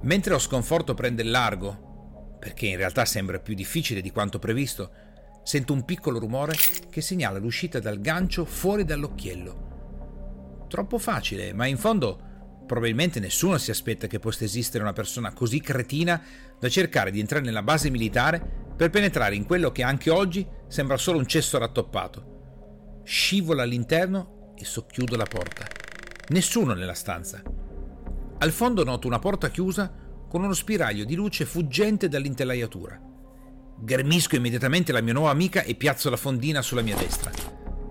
Mentre 0.01 0.33
lo 0.33 0.39
sconforto 0.39 0.93
prende 0.93 1.21
il 1.21 1.31
largo, 1.31 2.35
perché 2.37 2.65
in 2.65 2.75
realtà 2.75 3.05
sembra 3.05 3.39
più 3.39 3.53
difficile 3.53 4.01
di 4.01 4.11
quanto 4.11 4.39
previsto, 4.39 4.91
sento 5.41 5.71
un 5.71 5.85
piccolo 5.85 6.19
rumore 6.19 6.53
che 6.89 6.99
segnala 6.99 7.39
l'uscita 7.39 7.79
dal 7.79 8.01
gancio 8.01 8.43
fuori 8.43 8.83
dall'occhiello. 8.83 10.65
Troppo 10.67 10.97
facile, 10.97 11.53
ma 11.53 11.65
in 11.65 11.77
fondo 11.77 12.65
probabilmente 12.67 13.21
nessuno 13.21 13.57
si 13.57 13.71
aspetta 13.71 14.07
che 14.07 14.19
possa 14.19 14.43
esistere 14.43 14.83
una 14.83 14.91
persona 14.91 15.31
così 15.31 15.61
cretina 15.61 16.21
da 16.59 16.67
cercare 16.67 17.09
di 17.09 17.21
entrare 17.21 17.45
nella 17.45 17.63
base 17.63 17.89
militare 17.89 18.65
per 18.75 18.89
penetrare 18.89 19.35
in 19.35 19.45
quello 19.45 19.71
che 19.71 19.83
anche 19.83 20.09
oggi 20.09 20.45
sembra 20.67 20.97
solo 20.97 21.19
un 21.19 21.25
cesso 21.25 21.57
rattoppato. 21.57 23.01
Scivolo 23.05 23.61
all'interno 23.61 24.51
e 24.57 24.65
socchiudo 24.65 25.15
la 25.15 25.23
porta. 25.23 25.82
Nessuno 26.29 26.73
nella 26.73 26.93
stanza. 26.93 27.41
Al 28.37 28.51
fondo 28.51 28.85
noto 28.85 29.07
una 29.07 29.19
porta 29.19 29.49
chiusa 29.49 29.91
con 30.29 30.41
uno 30.43 30.53
spiraglio 30.53 31.03
di 31.03 31.15
luce 31.15 31.43
fuggente 31.45 32.07
dall'intelaiatura. 32.07 32.99
Ghermisco 33.77 34.37
immediatamente 34.37 34.93
la 34.93 35.01
mia 35.01 35.11
nuova 35.11 35.31
amica 35.31 35.63
e 35.63 35.75
piazzo 35.75 36.09
la 36.09 36.15
fondina 36.15 36.61
sulla 36.61 36.81
mia 36.81 36.95
destra. 36.95 37.31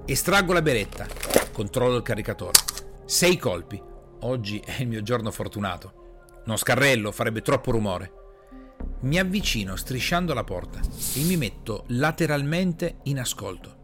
Estraggo 0.07 0.55
la 0.55 0.63
beretta. 0.63 1.07
Controllo 1.53 1.97
il 1.97 2.03
caricatore. 2.03 2.59
Sei 3.05 3.37
colpi. 3.37 3.81
Oggi 4.21 4.61
è 4.65 4.81
il 4.81 4.89
mio 4.89 5.03
giorno 5.03 5.31
fortunato. 5.31 6.41
Non 6.47 6.57
scarrello, 6.57 7.13
farebbe 7.13 7.43
troppo 7.43 7.71
rumore. 7.71 8.13
Mi 9.01 9.19
avvicino 9.19 9.77
strisciando 9.77 10.33
la 10.33 10.45
porta 10.45 10.81
e 10.81 11.23
mi 11.25 11.37
metto 11.37 11.85
lateralmente 11.89 13.01
in 13.05 13.19
ascolto 13.19 13.81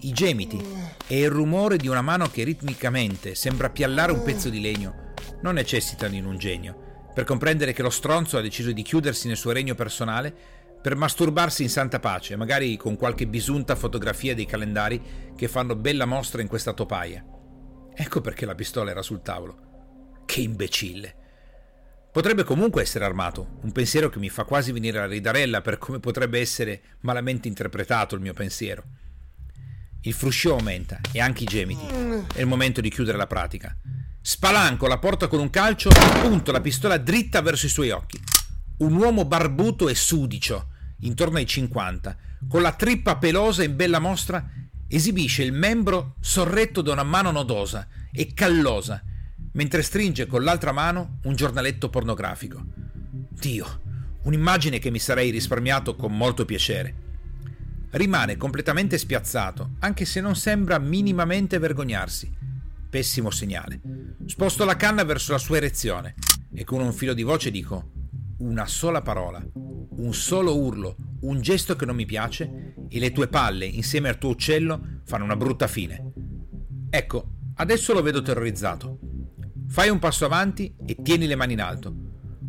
i 0.00 0.12
gemiti 0.12 0.62
e 1.06 1.20
il 1.20 1.30
rumore 1.30 1.76
di 1.76 1.88
una 1.88 2.02
mano 2.02 2.30
che 2.30 2.44
ritmicamente 2.44 3.34
sembra 3.34 3.70
piallare 3.70 4.12
un 4.12 4.22
pezzo 4.22 4.48
di 4.48 4.60
legno 4.60 5.12
non 5.42 5.54
necessitano 5.54 6.14
in 6.14 6.26
un 6.26 6.38
genio 6.38 6.88
per 7.12 7.24
comprendere 7.24 7.72
che 7.72 7.82
lo 7.82 7.90
stronzo 7.90 8.38
ha 8.38 8.40
deciso 8.40 8.72
di 8.72 8.82
chiudersi 8.82 9.26
nel 9.26 9.36
suo 9.36 9.52
regno 9.52 9.74
personale 9.74 10.34
per 10.80 10.96
masturbarsi 10.96 11.62
in 11.62 11.68
santa 11.68 12.00
pace, 12.00 12.36
magari 12.36 12.76
con 12.76 12.96
qualche 12.96 13.26
bisunta 13.26 13.76
fotografia 13.76 14.34
dei 14.34 14.46
calendari 14.46 15.32
che 15.36 15.48
fanno 15.48 15.76
bella 15.76 16.06
mostra 16.06 16.40
in 16.40 16.48
questa 16.48 16.72
topaia. 16.72 17.22
Ecco 17.92 18.20
perché 18.20 18.46
la 18.46 18.54
pistola 18.54 18.90
era 18.90 19.02
sul 19.02 19.20
tavolo. 19.20 20.22
Che 20.24 20.40
imbecille. 20.40 21.14
Potrebbe 22.10 22.44
comunque 22.44 22.82
essere 22.82 23.04
armato, 23.04 23.58
un 23.60 23.72
pensiero 23.72 24.08
che 24.08 24.18
mi 24.18 24.30
fa 24.30 24.44
quasi 24.44 24.72
venire 24.72 24.98
la 24.98 25.06
ridarella 25.06 25.60
per 25.60 25.78
come 25.78 26.00
potrebbe 26.00 26.40
essere 26.40 26.80
malamente 27.00 27.46
interpretato 27.46 28.14
il 28.14 28.20
mio 28.20 28.32
pensiero. 28.32 28.82
Il 30.02 30.14
fruscio 30.14 30.54
aumenta 30.54 30.98
e 31.12 31.20
anche 31.20 31.42
i 31.42 31.46
gemiti. 31.46 31.84
È 32.34 32.40
il 32.40 32.46
momento 32.46 32.80
di 32.80 32.88
chiudere 32.88 33.18
la 33.18 33.26
pratica. 33.26 33.76
Spalanco 34.22 34.86
la 34.86 34.98
porta 34.98 35.28
con 35.28 35.40
un 35.40 35.50
calcio 35.50 35.90
e 35.90 36.20
punto 36.22 36.52
la 36.52 36.62
pistola 36.62 36.96
dritta 36.96 37.42
verso 37.42 37.66
i 37.66 37.70
suoi 37.70 37.90
occhi. 37.90 38.18
Un 38.78 38.94
uomo 38.94 39.26
barbuto 39.26 39.90
e 39.90 39.94
sudicio, 39.94 40.68
intorno 41.00 41.36
ai 41.36 41.46
50, 41.46 42.16
con 42.48 42.62
la 42.62 42.72
trippa 42.72 43.16
pelosa 43.16 43.62
in 43.62 43.76
bella 43.76 43.98
mostra, 43.98 44.50
esibisce 44.88 45.42
il 45.42 45.52
membro 45.52 46.14
sorretto 46.20 46.80
da 46.80 46.92
una 46.92 47.02
mano 47.02 47.30
nodosa 47.30 47.86
e 48.10 48.32
callosa, 48.32 49.02
mentre 49.52 49.82
stringe 49.82 50.26
con 50.26 50.42
l'altra 50.42 50.72
mano 50.72 51.18
un 51.24 51.34
giornaletto 51.34 51.90
pornografico. 51.90 52.64
Dio, 53.28 53.80
un'immagine 54.22 54.78
che 54.78 54.90
mi 54.90 54.98
sarei 54.98 55.30
risparmiato 55.30 55.94
con 55.94 56.16
molto 56.16 56.46
piacere. 56.46 57.08
Rimane 57.90 58.36
completamente 58.36 58.98
spiazzato, 58.98 59.70
anche 59.80 60.04
se 60.04 60.20
non 60.20 60.36
sembra 60.36 60.78
minimamente 60.78 61.58
vergognarsi. 61.58 62.32
Pessimo 62.88 63.30
segnale. 63.30 63.80
Sposto 64.26 64.64
la 64.64 64.76
canna 64.76 65.02
verso 65.02 65.32
la 65.32 65.38
sua 65.38 65.56
erezione 65.56 66.14
e 66.54 66.64
con 66.64 66.80
un 66.80 66.92
filo 66.92 67.14
di 67.14 67.22
voce 67.22 67.50
dico 67.50 67.90
una 68.38 68.66
sola 68.66 69.02
parola, 69.02 69.44
un 69.54 70.14
solo 70.14 70.56
urlo, 70.56 70.96
un 71.20 71.40
gesto 71.40 71.76
che 71.76 71.84
non 71.84 71.96
mi 71.96 72.06
piace 72.06 72.74
e 72.88 72.98
le 72.98 73.12
tue 73.12 73.28
palle 73.28 73.66
insieme 73.66 74.08
al 74.08 74.18
tuo 74.18 74.30
uccello 74.30 75.00
fanno 75.04 75.24
una 75.24 75.36
brutta 75.36 75.66
fine. 75.66 76.12
Ecco, 76.88 77.30
adesso 77.56 77.92
lo 77.92 78.02
vedo 78.02 78.22
terrorizzato. 78.22 78.98
Fai 79.68 79.88
un 79.88 79.98
passo 79.98 80.24
avanti 80.24 80.74
e 80.86 80.96
tieni 81.02 81.26
le 81.26 81.36
mani 81.36 81.52
in 81.52 81.60
alto. 81.60 81.94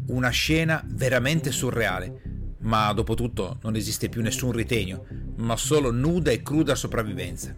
Una 0.07 0.29
scena 0.29 0.83
veramente 0.87 1.51
surreale, 1.51 2.55
ma 2.61 2.91
dopo 2.93 3.15
tutto 3.15 3.59
non 3.63 3.75
esiste 3.75 4.07
più 4.07 4.21
nessun 4.21 4.51
ritegno, 4.51 5.05
ma 5.41 5.57
solo 5.57 5.91
nuda 5.91 6.31
e 6.31 6.41
cruda 6.41 6.75
sopravvivenza. 6.75 7.55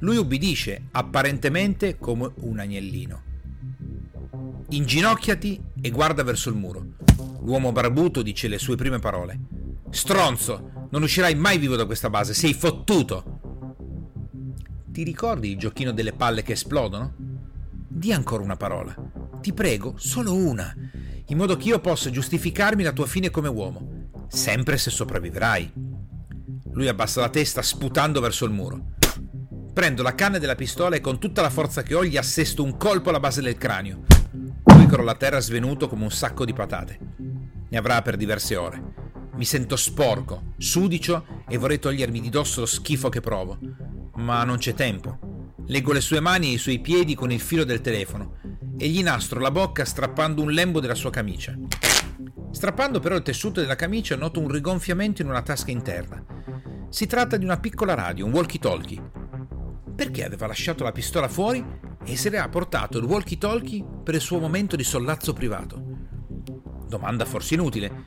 Lui 0.00 0.16
ubbidisce, 0.16 0.88
apparentemente 0.90 1.96
come 1.98 2.30
un 2.40 2.58
agnellino. 2.58 3.22
Inginocchiati 4.70 5.60
e 5.80 5.90
guarda 5.90 6.22
verso 6.22 6.48
il 6.48 6.56
muro. 6.56 6.84
L'uomo 7.42 7.72
barbuto 7.72 8.22
dice 8.22 8.48
le 8.48 8.58
sue 8.58 8.76
prime 8.76 8.98
parole. 8.98 9.38
Stronzo, 9.90 10.88
non 10.90 11.02
uscirai 11.02 11.34
mai 11.34 11.58
vivo 11.58 11.76
da 11.76 11.86
questa 11.86 12.10
base, 12.10 12.34
sei 12.34 12.52
fottuto. 12.52 13.40
Ti 14.90 15.02
ricordi 15.02 15.52
il 15.52 15.58
giochino 15.58 15.92
delle 15.92 16.12
palle 16.12 16.42
che 16.42 16.52
esplodono? 16.52 17.14
Di 17.86 18.12
ancora 18.12 18.42
una 18.42 18.56
parola. 18.56 18.94
Ti 19.40 19.52
prego, 19.52 19.94
solo 19.96 20.34
una, 20.34 20.74
in 21.26 21.36
modo 21.36 21.56
che 21.56 21.68
io 21.68 21.80
possa 21.80 22.10
giustificarmi 22.10 22.82
la 22.82 22.92
tua 22.92 23.06
fine 23.06 23.30
come 23.30 23.48
uomo, 23.48 24.08
sempre 24.28 24.76
se 24.76 24.90
sopravvivrai. 24.90 25.72
Lui 26.76 26.88
abbassa 26.88 27.22
la 27.22 27.30
testa 27.30 27.62
sputando 27.62 28.20
verso 28.20 28.44
il 28.44 28.50
muro. 28.50 28.92
Prendo 29.72 30.02
la 30.02 30.14
canna 30.14 30.36
della 30.36 30.54
pistola 30.54 30.96
e 30.96 31.00
con 31.00 31.18
tutta 31.18 31.40
la 31.40 31.48
forza 31.48 31.82
che 31.82 31.94
ho 31.94 32.04
gli 32.04 32.18
assesto 32.18 32.62
un 32.62 32.76
colpo 32.76 33.08
alla 33.08 33.18
base 33.18 33.40
del 33.40 33.56
cranio. 33.56 34.02
Lui 34.74 34.86
crolla 34.86 35.12
a 35.12 35.16
terra 35.16 35.40
svenuto 35.40 35.88
come 35.88 36.04
un 36.04 36.10
sacco 36.10 36.44
di 36.44 36.52
patate. 36.52 36.98
Ne 37.70 37.78
avrà 37.78 38.02
per 38.02 38.16
diverse 38.16 38.56
ore. 38.56 38.92
Mi 39.36 39.46
sento 39.46 39.74
sporco, 39.74 40.52
sudicio 40.58 41.44
e 41.48 41.56
vorrei 41.56 41.78
togliermi 41.78 42.20
di 42.20 42.28
dosso 42.28 42.60
lo 42.60 42.66
schifo 42.66 43.08
che 43.08 43.22
provo. 43.22 43.58
Ma 44.16 44.44
non 44.44 44.58
c'è 44.58 44.74
tempo. 44.74 45.54
Leggo 45.68 45.92
le 45.94 46.02
sue 46.02 46.20
mani 46.20 46.50
e 46.50 46.52
i 46.52 46.58
suoi 46.58 46.80
piedi 46.80 47.14
con 47.14 47.32
il 47.32 47.40
filo 47.40 47.64
del 47.64 47.80
telefono 47.80 48.36
e 48.76 48.86
gli 48.88 49.02
nastro 49.02 49.40
la 49.40 49.50
bocca 49.50 49.86
strappando 49.86 50.42
un 50.42 50.50
lembo 50.50 50.80
della 50.80 50.94
sua 50.94 51.08
camicia. 51.08 51.56
Strappando 52.50 53.00
però 53.00 53.16
il 53.16 53.22
tessuto 53.22 53.62
della 53.62 53.76
camicia 53.76 54.14
noto 54.14 54.40
un 54.40 54.48
rigonfiamento 54.50 55.22
in 55.22 55.28
una 55.28 55.40
tasca 55.40 55.70
interna. 55.70 56.35
Si 56.96 57.04
tratta 57.06 57.36
di 57.36 57.44
una 57.44 57.58
piccola 57.58 57.92
radio, 57.92 58.24
un 58.24 58.32
walkie-talkie. 58.32 59.02
Perché 59.94 60.24
aveva 60.24 60.46
lasciato 60.46 60.82
la 60.82 60.92
pistola 60.92 61.28
fuori 61.28 61.62
e 62.02 62.16
se 62.16 62.30
le 62.30 62.38
ha 62.38 62.48
portato 62.48 62.96
il 62.96 63.04
walkie-talkie 63.04 63.84
per 64.02 64.14
il 64.14 64.20
suo 64.22 64.38
momento 64.38 64.76
di 64.76 64.82
sollazzo 64.82 65.34
privato? 65.34 65.78
Domanda 66.88 67.26
forse 67.26 67.52
inutile. 67.52 68.04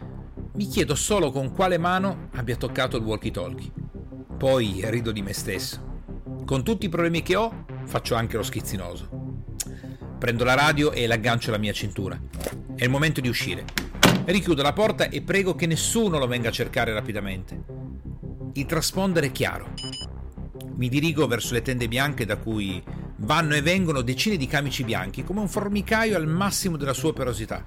Mi 0.55 0.65
chiedo 0.65 0.95
solo 0.95 1.29
con 1.29 1.51
quale 1.51 1.77
mano 1.77 2.29
abbia 2.31 2.55
toccato 2.55 2.97
il 2.97 3.03
walkie-talkie. 3.03 3.71
Poi 4.35 4.81
rido 4.85 5.11
di 5.11 5.21
me 5.21 5.33
stesso. 5.33 6.01
Con 6.43 6.63
tutti 6.63 6.87
i 6.87 6.89
problemi 6.89 7.21
che 7.21 7.35
ho, 7.35 7.65
faccio 7.85 8.15
anche 8.15 8.37
lo 8.37 8.43
schizzinoso. 8.43 9.07
Prendo 10.17 10.43
la 10.43 10.55
radio 10.55 10.93
e 10.93 11.05
l'aggancio 11.05 11.49
alla 11.49 11.59
mia 11.59 11.73
cintura. 11.73 12.19
È 12.73 12.83
il 12.83 12.89
momento 12.89 13.21
di 13.21 13.29
uscire. 13.29 13.65
Richiudo 14.25 14.63
la 14.63 14.73
porta 14.73 15.09
e 15.09 15.21
prego 15.21 15.53
che 15.53 15.67
nessuno 15.67 16.17
lo 16.17 16.25
venga 16.25 16.49
a 16.49 16.51
cercare 16.51 16.91
rapidamente. 16.91 17.78
Il 18.53 18.65
trasponder 18.65 19.25
è 19.25 19.31
chiaro. 19.31 19.73
Mi 20.75 20.89
dirigo 20.89 21.27
verso 21.27 21.53
le 21.53 21.61
tende 21.61 21.87
bianche 21.87 22.25
da 22.25 22.37
cui 22.37 22.83
vanno 23.17 23.53
e 23.53 23.61
vengono 23.61 24.01
decine 24.01 24.37
di 24.37 24.47
camici 24.47 24.83
bianchi, 24.83 25.23
come 25.23 25.41
un 25.41 25.47
formicaio 25.47 26.15
al 26.15 26.27
massimo 26.27 26.75
della 26.75 26.93
sua 26.93 27.09
operosità. 27.09 27.63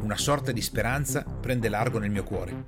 Una 0.00 0.16
sorta 0.16 0.52
di 0.52 0.60
speranza 0.60 1.24
prende 1.24 1.68
largo 1.68 1.98
nel 1.98 2.10
mio 2.10 2.22
cuore. 2.22 2.66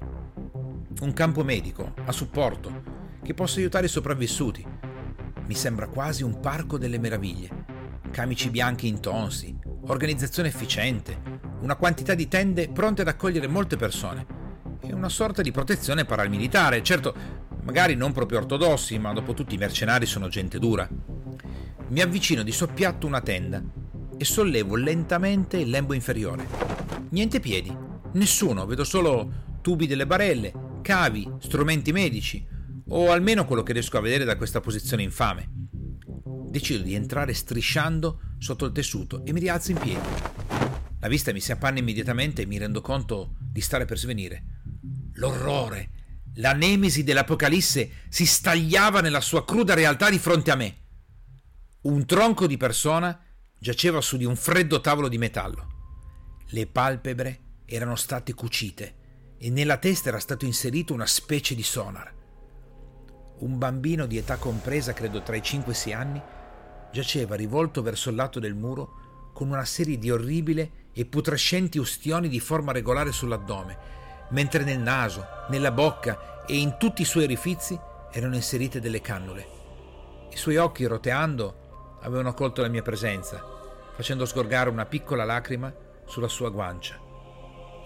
Un 1.01 1.13
campo 1.13 1.45
medico, 1.45 1.95
a 2.07 2.13
supporto, 2.13 2.83
che 3.23 3.35
possa 3.35 3.61
aiutare 3.61 3.87
i 3.87 3.91
sopravvissuti. 3.91 4.67
Mi 5.47 5.55
sembra 5.55 5.87
quasi 5.87 6.25
un 6.25 6.41
parco 6.41 6.77
delle 6.77 6.99
meraviglie. 6.99 7.65
Camici 8.11 8.51
bianchi 8.51 8.89
intonsi, 8.89 9.57
organizzazione 9.87 10.49
efficiente, 10.49 11.21
una 11.61 11.77
quantità 11.77 12.15
di 12.15 12.27
tende 12.27 12.69
pronte 12.69 13.03
ad 13.03 13.09
accogliere 13.09 13.47
molte 13.47 13.77
persone 13.77 14.36
e 14.87 14.93
una 14.93 15.09
sorta 15.09 15.43
di 15.43 15.51
protezione 15.51 16.05
paramilitare, 16.05 16.83
certo, 16.83 17.15
magari 17.63 17.95
non 17.95 18.13
proprio 18.13 18.39
ortodossi, 18.39 18.99
ma 18.99 19.13
dopo 19.13 19.35
tutti 19.35 19.55
i 19.55 19.59
mercenari 19.59 20.07
sono 20.07 20.29
gente 20.29 20.59
dura. 20.59 20.89
Mi 21.89 22.01
avvicino 22.01 22.43
di 22.43 22.53
soppiatto 22.53 23.07
una 23.07 23.21
tenda 23.21 23.63
e 24.17 24.25
sollevo 24.25 24.77
lentamente 24.77 25.59
il 25.59 25.71
lembo 25.71 25.93
inferiore. 25.93 26.47
Niente 27.11 27.41
piedi, 27.41 27.75
nessuno, 28.13 28.67
vedo 28.67 28.85
solo 28.85 29.59
tubi 29.61 29.87
delle 29.87 30.07
barelle, 30.07 30.53
cavi, 30.83 31.29
strumenti 31.39 31.93
medici, 31.93 32.47
o 32.89 33.11
almeno 33.11 33.45
quello 33.45 33.63
che 33.63 33.73
riesco 33.73 33.99
a 33.99 34.01
vedere 34.01 34.25
da 34.25 34.37
questa 34.37 34.61
posizione 34.61 35.03
infame. 35.03 35.51
Decido 36.49 36.83
di 36.83 36.95
entrare 36.95 37.35
strisciando 37.35 38.21
sotto 38.39 38.65
il 38.65 38.73
tessuto 38.73 39.25
e 39.25 39.33
mi 39.33 39.41
rialzo 39.41 39.73
in 39.73 39.79
piedi. 39.79 40.09
La 41.01 41.09
vista 41.09 41.33
mi 41.33 41.41
si 41.41 41.53
appanna 41.53 41.79
immediatamente 41.79 42.43
e 42.43 42.47
mi 42.47 42.59
rendo 42.59 42.81
conto 42.81 43.35
di 43.39 43.61
stare 43.61 43.85
per 43.85 43.99
svenire. 43.99 44.56
L'orrore, 45.17 45.91
la 46.37 46.53
nemesi 46.53 47.03
dell'Apocalisse 47.03 48.05
si 48.09 48.27
stagliava 48.27 49.01
nella 49.01 49.21
sua 49.21 49.45
cruda 49.45 49.75
realtà 49.75 50.11
di 50.11 50.19
fronte 50.19 50.51
a 50.51 50.57
me. 50.57 50.77
Un 51.83 52.05
tronco 52.05 52.47
di 52.47 52.57
persona 52.57 53.19
giaceva 53.59 54.01
su 54.01 54.17
di 54.17 54.25
un 54.25 54.37
freddo 54.37 54.81
tavolo 54.81 55.09
di 55.09 55.19
metallo. 55.19 55.75
Le 56.49 56.67
palpebre 56.67 57.41
erano 57.65 57.97
state 57.97 58.35
cucite 58.35 59.35
e 59.39 59.51
nella 59.51 59.79
testa 59.79 60.09
era 60.09 60.19
stato 60.19 60.45
inserito 60.45 60.93
una 60.93 61.07
specie 61.07 61.55
di 61.55 61.63
sonar. 61.63 62.15
Un 63.39 63.59
bambino 63.59 64.07
di 64.07 64.19
età 64.19 64.37
compresa, 64.37 64.93
credo 64.93 65.23
tra 65.23 65.37
i 65.37 65.43
5 65.43 65.73
e 65.73 65.75
i 65.75 65.79
6 65.79 65.93
anni, 65.93 66.23
giaceva 66.93 67.35
rivolto 67.35 67.83
verso 67.83 68.11
il 68.11 68.17
lato 68.17 68.39
del 68.39 68.55
muro 68.55 69.31
con 69.33 69.49
una 69.49 69.65
serie 69.65 69.99
di 69.99 70.11
orribili 70.11 70.71
e 70.93 71.05
putrescenti 71.05 71.79
ustioni 71.79 72.29
di 72.29 72.41
forma 72.41 72.73
regolare 72.73 73.13
sull'addome, 73.13 74.05
mentre 74.29 74.65
nel 74.65 74.79
naso, 74.79 75.27
nella 75.49 75.71
bocca 75.71 76.45
e 76.47 76.57
in 76.57 76.77
tutti 76.79 77.03
i 77.03 77.07
suoi 77.07 77.25
orifizi 77.25 77.79
erano 78.11 78.35
inserite 78.35 78.81
delle 78.81 79.01
cannule. 79.01 79.49
I 80.31 80.37
suoi 80.37 80.57
occhi, 80.57 80.85
roteando, 80.85 81.99
avevano 82.03 82.35
colto 82.35 82.63
la 82.63 82.69
mia 82.69 82.83
presenza, 82.83 83.43
facendo 83.95 84.27
sgorgare 84.27 84.71
una 84.71 84.87
piccola 84.87 85.25
lacrima 85.25 85.73
sulla 86.05 86.29
sua 86.29 86.51
guancia. 86.51 86.99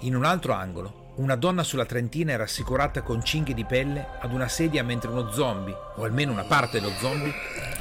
In 0.00 0.14
un 0.14 0.24
altro 0.24 0.52
angolo, 0.52 1.12
una 1.16 1.36
donna 1.36 1.62
sulla 1.62 1.84
trentina 1.84 2.32
era 2.32 2.44
assicurata 2.44 3.02
con 3.02 3.22
cinghie 3.22 3.54
di 3.54 3.64
pelle 3.64 4.06
ad 4.20 4.32
una 4.32 4.48
sedia 4.48 4.82
mentre 4.82 5.10
uno 5.10 5.30
zombie, 5.30 5.76
o 5.96 6.04
almeno 6.04 6.32
una 6.32 6.44
parte 6.44 6.80
dello 6.80 6.92
zombie, 6.98 7.32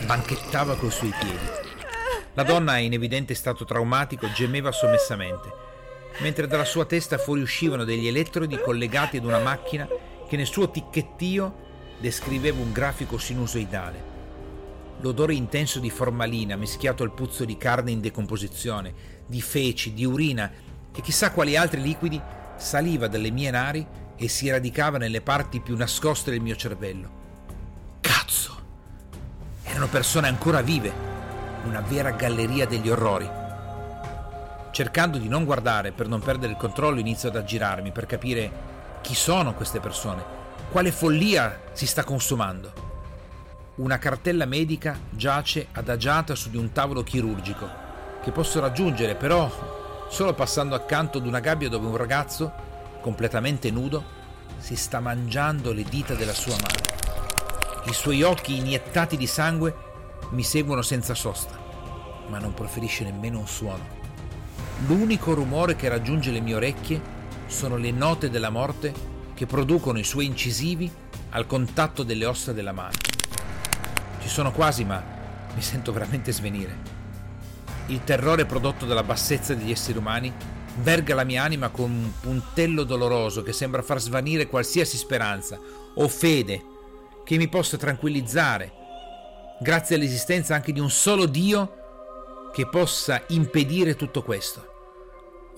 banchettava 0.05 0.75
coi 0.75 0.91
suoi 0.91 1.13
piedi. 1.17 1.67
La 2.33 2.43
donna, 2.43 2.77
in 2.77 2.93
evidente 2.93 3.33
stato 3.33 3.65
traumatico, 3.65 4.29
gemeva 4.31 4.71
sommessamente, 4.71 5.67
mentre 6.19 6.47
dalla 6.47 6.65
sua 6.65 6.85
testa 6.85 7.17
fuoriuscivano 7.17 7.83
degli 7.83 8.07
elettrodi 8.07 8.59
collegati 8.59 9.17
ad 9.17 9.25
una 9.25 9.39
macchina 9.39 9.87
che 10.27 10.37
nel 10.37 10.45
suo 10.45 10.69
ticchettio 10.69 11.67
descriveva 11.99 12.61
un 12.61 12.71
grafico 12.71 13.17
sinusoidale. 13.17 14.07
L'odore 15.01 15.33
intenso 15.33 15.79
di 15.79 15.89
formalina 15.89 16.55
mischiato 16.55 17.03
al 17.03 17.13
puzzo 17.13 17.45
di 17.45 17.57
carne 17.57 17.91
in 17.91 18.01
decomposizione, 18.01 18.93
di 19.25 19.41
feci, 19.41 19.93
di 19.93 20.05
urina 20.05 20.51
e 20.93 21.01
chissà 21.01 21.31
quali 21.31 21.55
altri 21.55 21.81
liquidi 21.81 22.21
saliva 22.57 23.07
dalle 23.07 23.31
mie 23.31 23.51
nari 23.51 23.87
e 24.17 24.27
si 24.27 24.49
radicava 24.49 24.97
nelle 24.97 25.21
parti 25.21 25.61
più 25.61 25.77
nascoste 25.77 26.31
del 26.31 26.41
mio 26.41 26.55
cervello. 26.55 27.17
Cazzo! 28.01 28.57
Erano 29.63 29.87
persone 29.87 30.27
ancora 30.27 30.61
vive, 30.61 30.91
una 31.63 31.79
vera 31.79 32.11
galleria 32.11 32.65
degli 32.65 32.89
orrori. 32.89 33.38
Cercando 34.71 35.17
di 35.17 35.27
non 35.27 35.45
guardare 35.45 35.91
per 35.91 36.07
non 36.07 36.19
perdere 36.19 36.51
il 36.51 36.57
controllo, 36.57 36.99
inizio 36.99 37.29
ad 37.29 37.35
aggirarmi 37.35 37.91
per 37.91 38.05
capire 38.05 38.51
chi 39.01 39.15
sono 39.15 39.53
queste 39.53 39.79
persone, 39.79 40.23
quale 40.71 40.91
follia 40.91 41.61
si 41.73 41.87
sta 41.87 42.03
consumando. 42.03 42.87
Una 43.75 43.97
cartella 43.97 44.45
medica 44.45 44.97
giace 45.09 45.67
adagiata 45.71 46.35
su 46.35 46.49
di 46.49 46.57
un 46.57 46.71
tavolo 46.71 47.01
chirurgico, 47.01 47.67
che 48.21 48.31
posso 48.31 48.59
raggiungere, 48.59 49.15
però 49.15 49.49
solo 50.09 50.33
passando 50.33 50.75
accanto 50.75 51.17
ad 51.17 51.25
una 51.25 51.39
gabbia 51.39 51.69
dove 51.69 51.87
un 51.87 51.97
ragazzo, 51.97 52.51
completamente 53.01 53.71
nudo, 53.71 54.17
si 54.57 54.75
sta 54.75 54.99
mangiando 54.99 55.73
le 55.73 55.83
dita 55.83 56.13
della 56.13 56.33
sua 56.33 56.55
mano. 56.55 57.83
I 57.85 57.93
suoi 57.93 58.21
occhi 58.21 58.57
iniettati 58.57 59.17
di 59.17 59.27
sangue 59.27 59.73
mi 60.31 60.43
seguono 60.43 60.81
senza 60.81 61.15
sosta, 61.15 61.57
ma 62.27 62.37
non 62.37 62.53
proferisce 62.53 63.03
nemmeno 63.03 63.39
un 63.39 63.47
suono. 63.47 63.98
L'unico 64.87 65.33
rumore 65.33 65.75
che 65.75 65.89
raggiunge 65.89 66.31
le 66.31 66.39
mie 66.39 66.55
orecchie 66.55 67.01
sono 67.47 67.75
le 67.75 67.91
note 67.91 68.29
della 68.29 68.49
morte 68.49 68.93
che 69.33 69.45
producono 69.45 69.99
i 69.99 70.03
suoi 70.03 70.25
incisivi 70.25 70.89
al 71.31 71.45
contatto 71.45 72.03
delle 72.03 72.25
ossa 72.25 72.53
della 72.53 72.71
mano. 72.71 72.95
Ci 74.21 74.27
sono 74.29 74.51
quasi, 74.51 74.85
ma 74.85 75.03
mi 75.53 75.61
sento 75.61 75.91
veramente 75.91 76.31
svenire. 76.31 76.97
Il 77.87 78.03
terrore 78.03 78.45
prodotto 78.45 78.85
dalla 78.85 79.03
bassezza 79.03 79.53
degli 79.53 79.71
esseri 79.71 79.97
umani 79.97 80.31
verga 80.81 81.13
la 81.13 81.25
mia 81.25 81.43
anima 81.43 81.69
con 81.69 81.91
un 81.91 82.11
puntello 82.19 82.83
doloroso 82.83 83.43
che 83.43 83.51
sembra 83.51 83.81
far 83.81 83.99
svanire 83.99 84.47
qualsiasi 84.47 84.95
speranza 84.95 85.59
o 85.95 86.07
fede 86.07 86.63
che 87.25 87.37
mi 87.37 87.49
possa 87.49 87.77
tranquillizzare, 87.77 88.71
grazie 89.59 89.97
all'esistenza 89.97 90.55
anche 90.55 90.71
di 90.71 90.79
un 90.79 90.89
solo 90.89 91.25
Dio 91.25 91.73
che 92.53 92.67
possa 92.67 93.23
impedire 93.27 93.95
tutto 93.95 94.23
questo. 94.23 94.68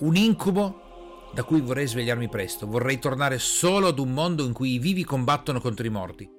Un 0.00 0.16
incubo 0.16 1.30
da 1.32 1.44
cui 1.44 1.60
vorrei 1.60 1.86
svegliarmi 1.86 2.28
presto, 2.28 2.66
vorrei 2.66 2.98
tornare 2.98 3.38
solo 3.38 3.88
ad 3.88 3.98
un 3.98 4.12
mondo 4.12 4.44
in 4.44 4.52
cui 4.52 4.74
i 4.74 4.78
vivi 4.78 5.04
combattono 5.04 5.60
contro 5.60 5.86
i 5.86 5.90
morti. 5.90 6.30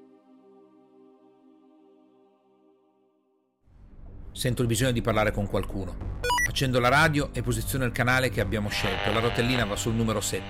Sento 4.32 4.62
il 4.62 4.68
bisogno 4.68 4.92
di 4.92 5.02
parlare 5.02 5.32
con 5.32 5.48
qualcuno. 5.48 6.20
Accendo 6.48 6.80
la 6.80 6.90
radio 6.90 7.30
e 7.34 7.42
posiziono 7.42 7.86
il 7.86 7.92
canale 7.92 8.30
che 8.30 8.42
abbiamo 8.42 8.70
scelto. 8.70 9.12
La 9.12 9.20
rotellina 9.20 9.66
va 9.66 9.76
sul 9.76 9.94
numero 9.94 10.22
7. 10.22 10.44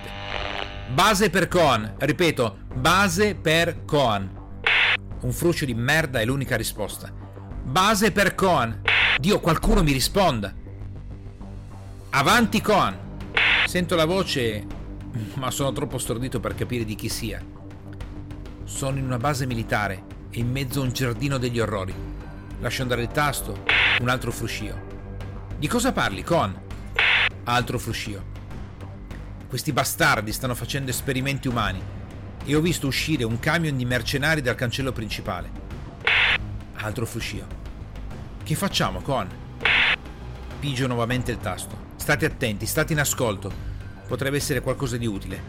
Base 0.94 1.30
per 1.30 1.48
Coan. 1.48 1.96
Ripeto, 1.98 2.60
base 2.76 3.36
per 3.36 3.86
Coan. 3.86 4.42
Un 5.22 5.32
fruscio 5.32 5.66
di 5.66 5.74
merda 5.74 6.20
è 6.20 6.26
l'unica 6.26 6.58
risposta. 6.58 7.13
Base 7.63 8.12
per 8.12 8.36
Coan. 8.36 8.82
Dio, 9.18 9.39
qualcuno 9.39 9.84
mi 9.84 9.92
risponda. 9.92 10.54
Avanti 12.15 12.62
Coan. 12.62 12.95
Sento 13.65 13.95
la 13.95 14.06
voce, 14.06 14.63
ma 15.34 15.49
sono 15.49 15.71
troppo 15.71 15.97
stordito 15.97 16.39
per 16.39 16.54
capire 16.54 16.86
di 16.86 16.93
chi 16.93 17.10
sia. 17.10 17.43
Sono 18.65 18.99
in 18.99 19.06
una 19.06 19.17
base 19.17 19.47
militare 19.47 20.04
e 20.30 20.38
in 20.38 20.52
mezzo 20.52 20.80
a 20.80 20.84
un 20.84 20.91
giardino 20.91 21.39
degli 21.39 21.60
orrori. 21.60 21.91
Lascio 22.60 22.84
andare 22.84 23.02
il 23.02 23.08
tasto, 23.08 23.63
un 23.99 24.10
altro 24.10 24.32
fruscio. 24.32 24.80
Di 25.58 25.67
cosa 25.67 25.91
parli, 25.91 26.21
Con? 26.21 26.56
Altro 27.45 27.80
fruscio. 27.80 28.23
Questi 29.47 29.73
bastardi 29.73 30.32
stanno 30.32 30.54
facendo 30.54 30.91
esperimenti 30.91 31.47
umani 31.47 31.82
e 32.45 32.56
ho 32.56 32.62
visto 32.62 32.86
uscire 32.86 33.23
un 33.23 33.39
camion 33.39 33.76
di 33.76 33.86
mercenari 33.86 34.41
dal 34.41 34.54
cancello 34.54 34.91
principale. 34.91 35.49
Altro 36.76 37.08
fruscio. 37.08 37.47
Che 38.43 38.54
facciamo, 38.54 39.02
Con? 39.02 39.28
Pigio 40.60 40.86
nuovamente 40.86 41.32
il 41.32 41.39
tasto. 41.39 41.92
State 42.04 42.26
attenti, 42.26 42.66
state 42.66 42.92
in 42.92 43.00
ascolto. 43.00 43.50
Potrebbe 44.06 44.36
essere 44.36 44.60
qualcosa 44.60 44.98
di 44.98 45.06
utile. 45.06 45.42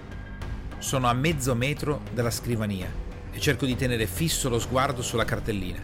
Sono 0.79 1.09
a 1.09 1.13
mezzo 1.13 1.53
metro 1.57 2.03
dalla 2.13 2.31
scrivania 2.31 2.89
e 3.33 3.41
cerco 3.41 3.67
di 3.67 3.75
tenere 3.75 4.07
fisso 4.07 4.49
lo 4.49 4.61
sguardo 4.61 5.03
sulla 5.03 5.25
cartellina. 5.25 5.83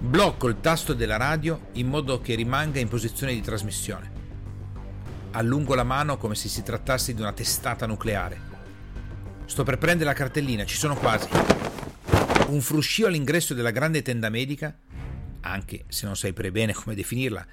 Blocco 0.00 0.48
il 0.48 0.58
tasto 0.60 0.94
della 0.94 1.16
radio 1.16 1.68
in 1.74 1.86
modo 1.86 2.20
che 2.20 2.34
rimanga 2.34 2.80
in 2.80 2.88
posizione 2.88 3.32
di 3.34 3.40
trasmissione. 3.40 4.10
Allungo 5.30 5.76
la 5.76 5.84
mano 5.84 6.16
come 6.16 6.34
se 6.34 6.48
si 6.48 6.64
trattasse 6.64 7.14
di 7.14 7.20
una 7.20 7.32
testata 7.32 7.86
nucleare. 7.86 8.40
Sto 9.44 9.62
per 9.62 9.78
prendere 9.78 10.10
la 10.10 10.16
cartellina, 10.16 10.64
ci 10.64 10.76
sono 10.76 10.96
quasi. 10.96 11.28
Un 12.48 12.60
fruscio 12.60 13.06
all'ingresso 13.06 13.54
della 13.54 13.70
grande 13.70 14.02
tenda 14.02 14.28
medica, 14.28 14.76
anche 15.42 15.84
se 15.86 16.04
non 16.04 16.16
sai 16.16 16.32
bene 16.32 16.72
come 16.72 16.96
definirla, 16.96 17.46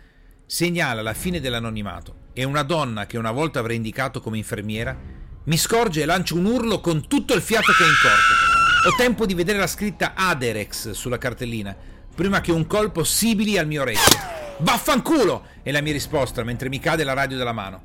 segnala 0.46 1.02
la 1.02 1.14
fine 1.14 1.40
dell'anonimato 1.40 2.24
e 2.34 2.44
una 2.44 2.64
donna 2.64 3.06
che 3.06 3.18
una 3.18 3.32
volta 3.32 3.60
avrei 3.60 3.78
indicato 3.78 4.22
come 4.22 4.38
infermiera 4.38 4.96
mi 5.44 5.58
scorge 5.58 6.02
e 6.02 6.06
lancia 6.06 6.36
un 6.36 6.46
urlo 6.46 6.80
con 6.82 7.08
tutto 7.08 7.34
il 7.34 7.42
fiato 7.42 7.72
che 7.72 7.84
è 7.84 7.88
in 7.88 7.94
corpo. 8.02 8.90
Ho 8.90 8.96
tempo 8.96 9.26
di 9.26 9.34
vedere 9.34 9.58
la 9.58 9.68
scritta 9.68 10.14
Aderex 10.16 10.92
sulla 10.92 11.18
cartellina 11.18 11.76
prima 12.16 12.42
che 12.42 12.52
un 12.52 12.66
colpo 12.66 13.04
sibili 13.04 13.58
al 13.58 13.68
mio 13.68 13.82
orecchio. 13.82 14.20
Vaffanculo! 14.60 15.48
è 15.64 15.72
la 15.72 15.82
mia 15.82 15.92
risposta 15.92 16.44
mentre 16.44 16.70
mi 16.70 16.80
cade 16.80 17.04
la 17.04 17.14
radio 17.14 17.38
dalla 17.38 17.52
mano. 17.52 17.82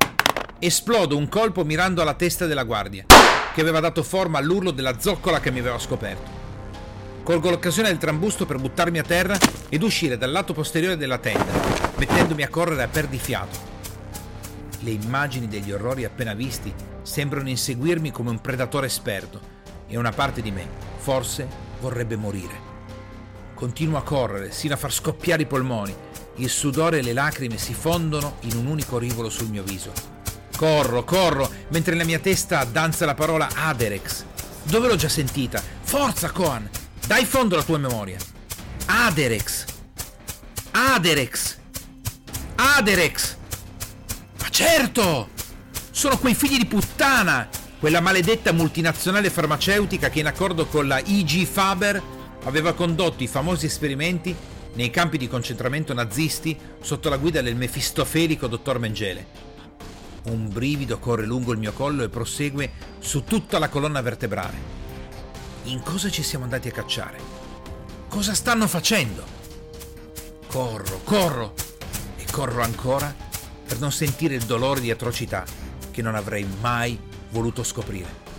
Esplodo 0.59 1.17
un 1.17 1.27
colpo 1.27 1.65
mirando 1.65 2.01
alla 2.01 2.13
testa 2.13 2.45
della 2.45 2.63
guardia, 2.63 3.05
che 3.53 3.61
aveva 3.61 3.79
dato 3.79 4.03
forma 4.03 4.37
all'urlo 4.37 4.71
della 4.71 4.99
zoccola 4.99 5.39
che 5.39 5.51
mi 5.51 5.59
aveva 5.59 5.79
scoperto. 5.79 6.39
Colgo 7.23 7.49
l'occasione 7.49 7.89
del 7.89 7.97
trambusto 7.97 8.45
per 8.45 8.57
buttarmi 8.57 8.99
a 8.99 9.03
terra 9.03 9.37
ed 9.69 9.83
uscire 9.83 10.17
dal 10.17 10.31
lato 10.31 10.53
posteriore 10.53 10.97
della 10.97 11.17
tenda, 11.17 11.80
mettendomi 12.01 12.41
a 12.41 12.49
correre 12.49 12.81
a 12.81 12.87
perdifiato. 12.87 13.69
Le 14.79 14.89
immagini 14.89 15.47
degli 15.47 15.71
orrori 15.71 16.03
appena 16.03 16.33
visti 16.33 16.73
sembrano 17.03 17.47
inseguirmi 17.47 18.09
come 18.09 18.31
un 18.31 18.41
predatore 18.41 18.87
esperto 18.87 19.39
e 19.85 19.97
una 19.97 20.11
parte 20.11 20.41
di 20.41 20.49
me, 20.49 20.67
forse, 20.97 21.47
vorrebbe 21.79 22.15
morire. 22.15 22.69
Continuo 23.53 23.99
a 23.99 24.03
correre, 24.03 24.51
sino 24.51 24.73
a 24.73 24.77
far 24.77 24.91
scoppiare 24.91 25.43
i 25.43 25.45
polmoni. 25.45 25.95
Il 26.37 26.49
sudore 26.49 26.97
e 26.97 27.01
le 27.03 27.13
lacrime 27.13 27.59
si 27.59 27.75
fondono 27.75 28.37
in 28.41 28.57
un 28.57 28.65
unico 28.65 28.97
rivolo 28.97 29.29
sul 29.29 29.49
mio 29.49 29.61
viso. 29.61 29.91
Corro, 30.57 31.03
corro, 31.03 31.47
mentre 31.67 31.91
nella 31.91 32.05
mia 32.05 32.17
testa 32.17 32.63
danza 32.63 33.05
la 33.05 33.13
parola 33.13 33.47
Aderex. 33.53 34.25
Dove 34.63 34.87
l'ho 34.87 34.95
già 34.95 35.09
sentita? 35.09 35.61
Forza, 35.81 36.31
Coan! 36.31 36.67
Dai 37.05 37.25
fondo 37.25 37.53
alla 37.53 37.63
tua 37.63 37.77
memoria. 37.77 38.17
Aderex. 38.87 39.65
Aderex. 40.71 41.59
Aderex. 42.77 43.35
Ma 44.39 44.49
certo! 44.49 45.29
Sono 45.91 46.17
quei 46.17 46.33
figli 46.33 46.57
di 46.57 46.65
puttana! 46.65 47.49
Quella 47.77 47.99
maledetta 47.99 48.53
multinazionale 48.53 49.29
farmaceutica 49.29 50.09
che 50.09 50.19
in 50.19 50.27
accordo 50.27 50.65
con 50.67 50.87
la 50.87 50.99
IG 50.99 51.45
Faber 51.45 52.01
aveva 52.43 52.73
condotto 52.73 53.23
i 53.23 53.27
famosi 53.27 53.65
esperimenti 53.65 54.33
nei 54.73 54.89
campi 54.89 55.17
di 55.17 55.27
concentramento 55.27 55.93
nazisti 55.93 56.57
sotto 56.81 57.09
la 57.09 57.17
guida 57.17 57.41
del 57.41 57.57
mefistofelico 57.57 58.47
dottor 58.47 58.79
Mengele. 58.79 59.27
Un 60.23 60.47
brivido 60.47 60.97
corre 60.97 61.25
lungo 61.25 61.51
il 61.51 61.59
mio 61.59 61.73
collo 61.73 62.03
e 62.03 62.09
prosegue 62.09 62.71
su 62.99 63.25
tutta 63.25 63.59
la 63.59 63.67
colonna 63.67 64.01
vertebrale. 64.01 64.57
In 65.63 65.81
cosa 65.83 66.09
ci 66.09 66.23
siamo 66.23 66.45
andati 66.45 66.69
a 66.69 66.71
cacciare? 66.71 67.19
Cosa 68.07 68.33
stanno 68.33 68.67
facendo? 68.67 69.23
Corro, 70.47 71.01
corro 71.03 71.69
corro 72.31 72.63
ancora 72.63 73.13
per 73.67 73.79
non 73.79 73.91
sentire 73.91 74.35
il 74.35 74.43
dolore 74.45 74.79
di 74.79 74.89
atrocità 74.89 75.43
che 75.91 76.01
non 76.01 76.15
avrei 76.15 76.47
mai 76.61 76.97
voluto 77.29 77.61
scoprire. 77.61 78.30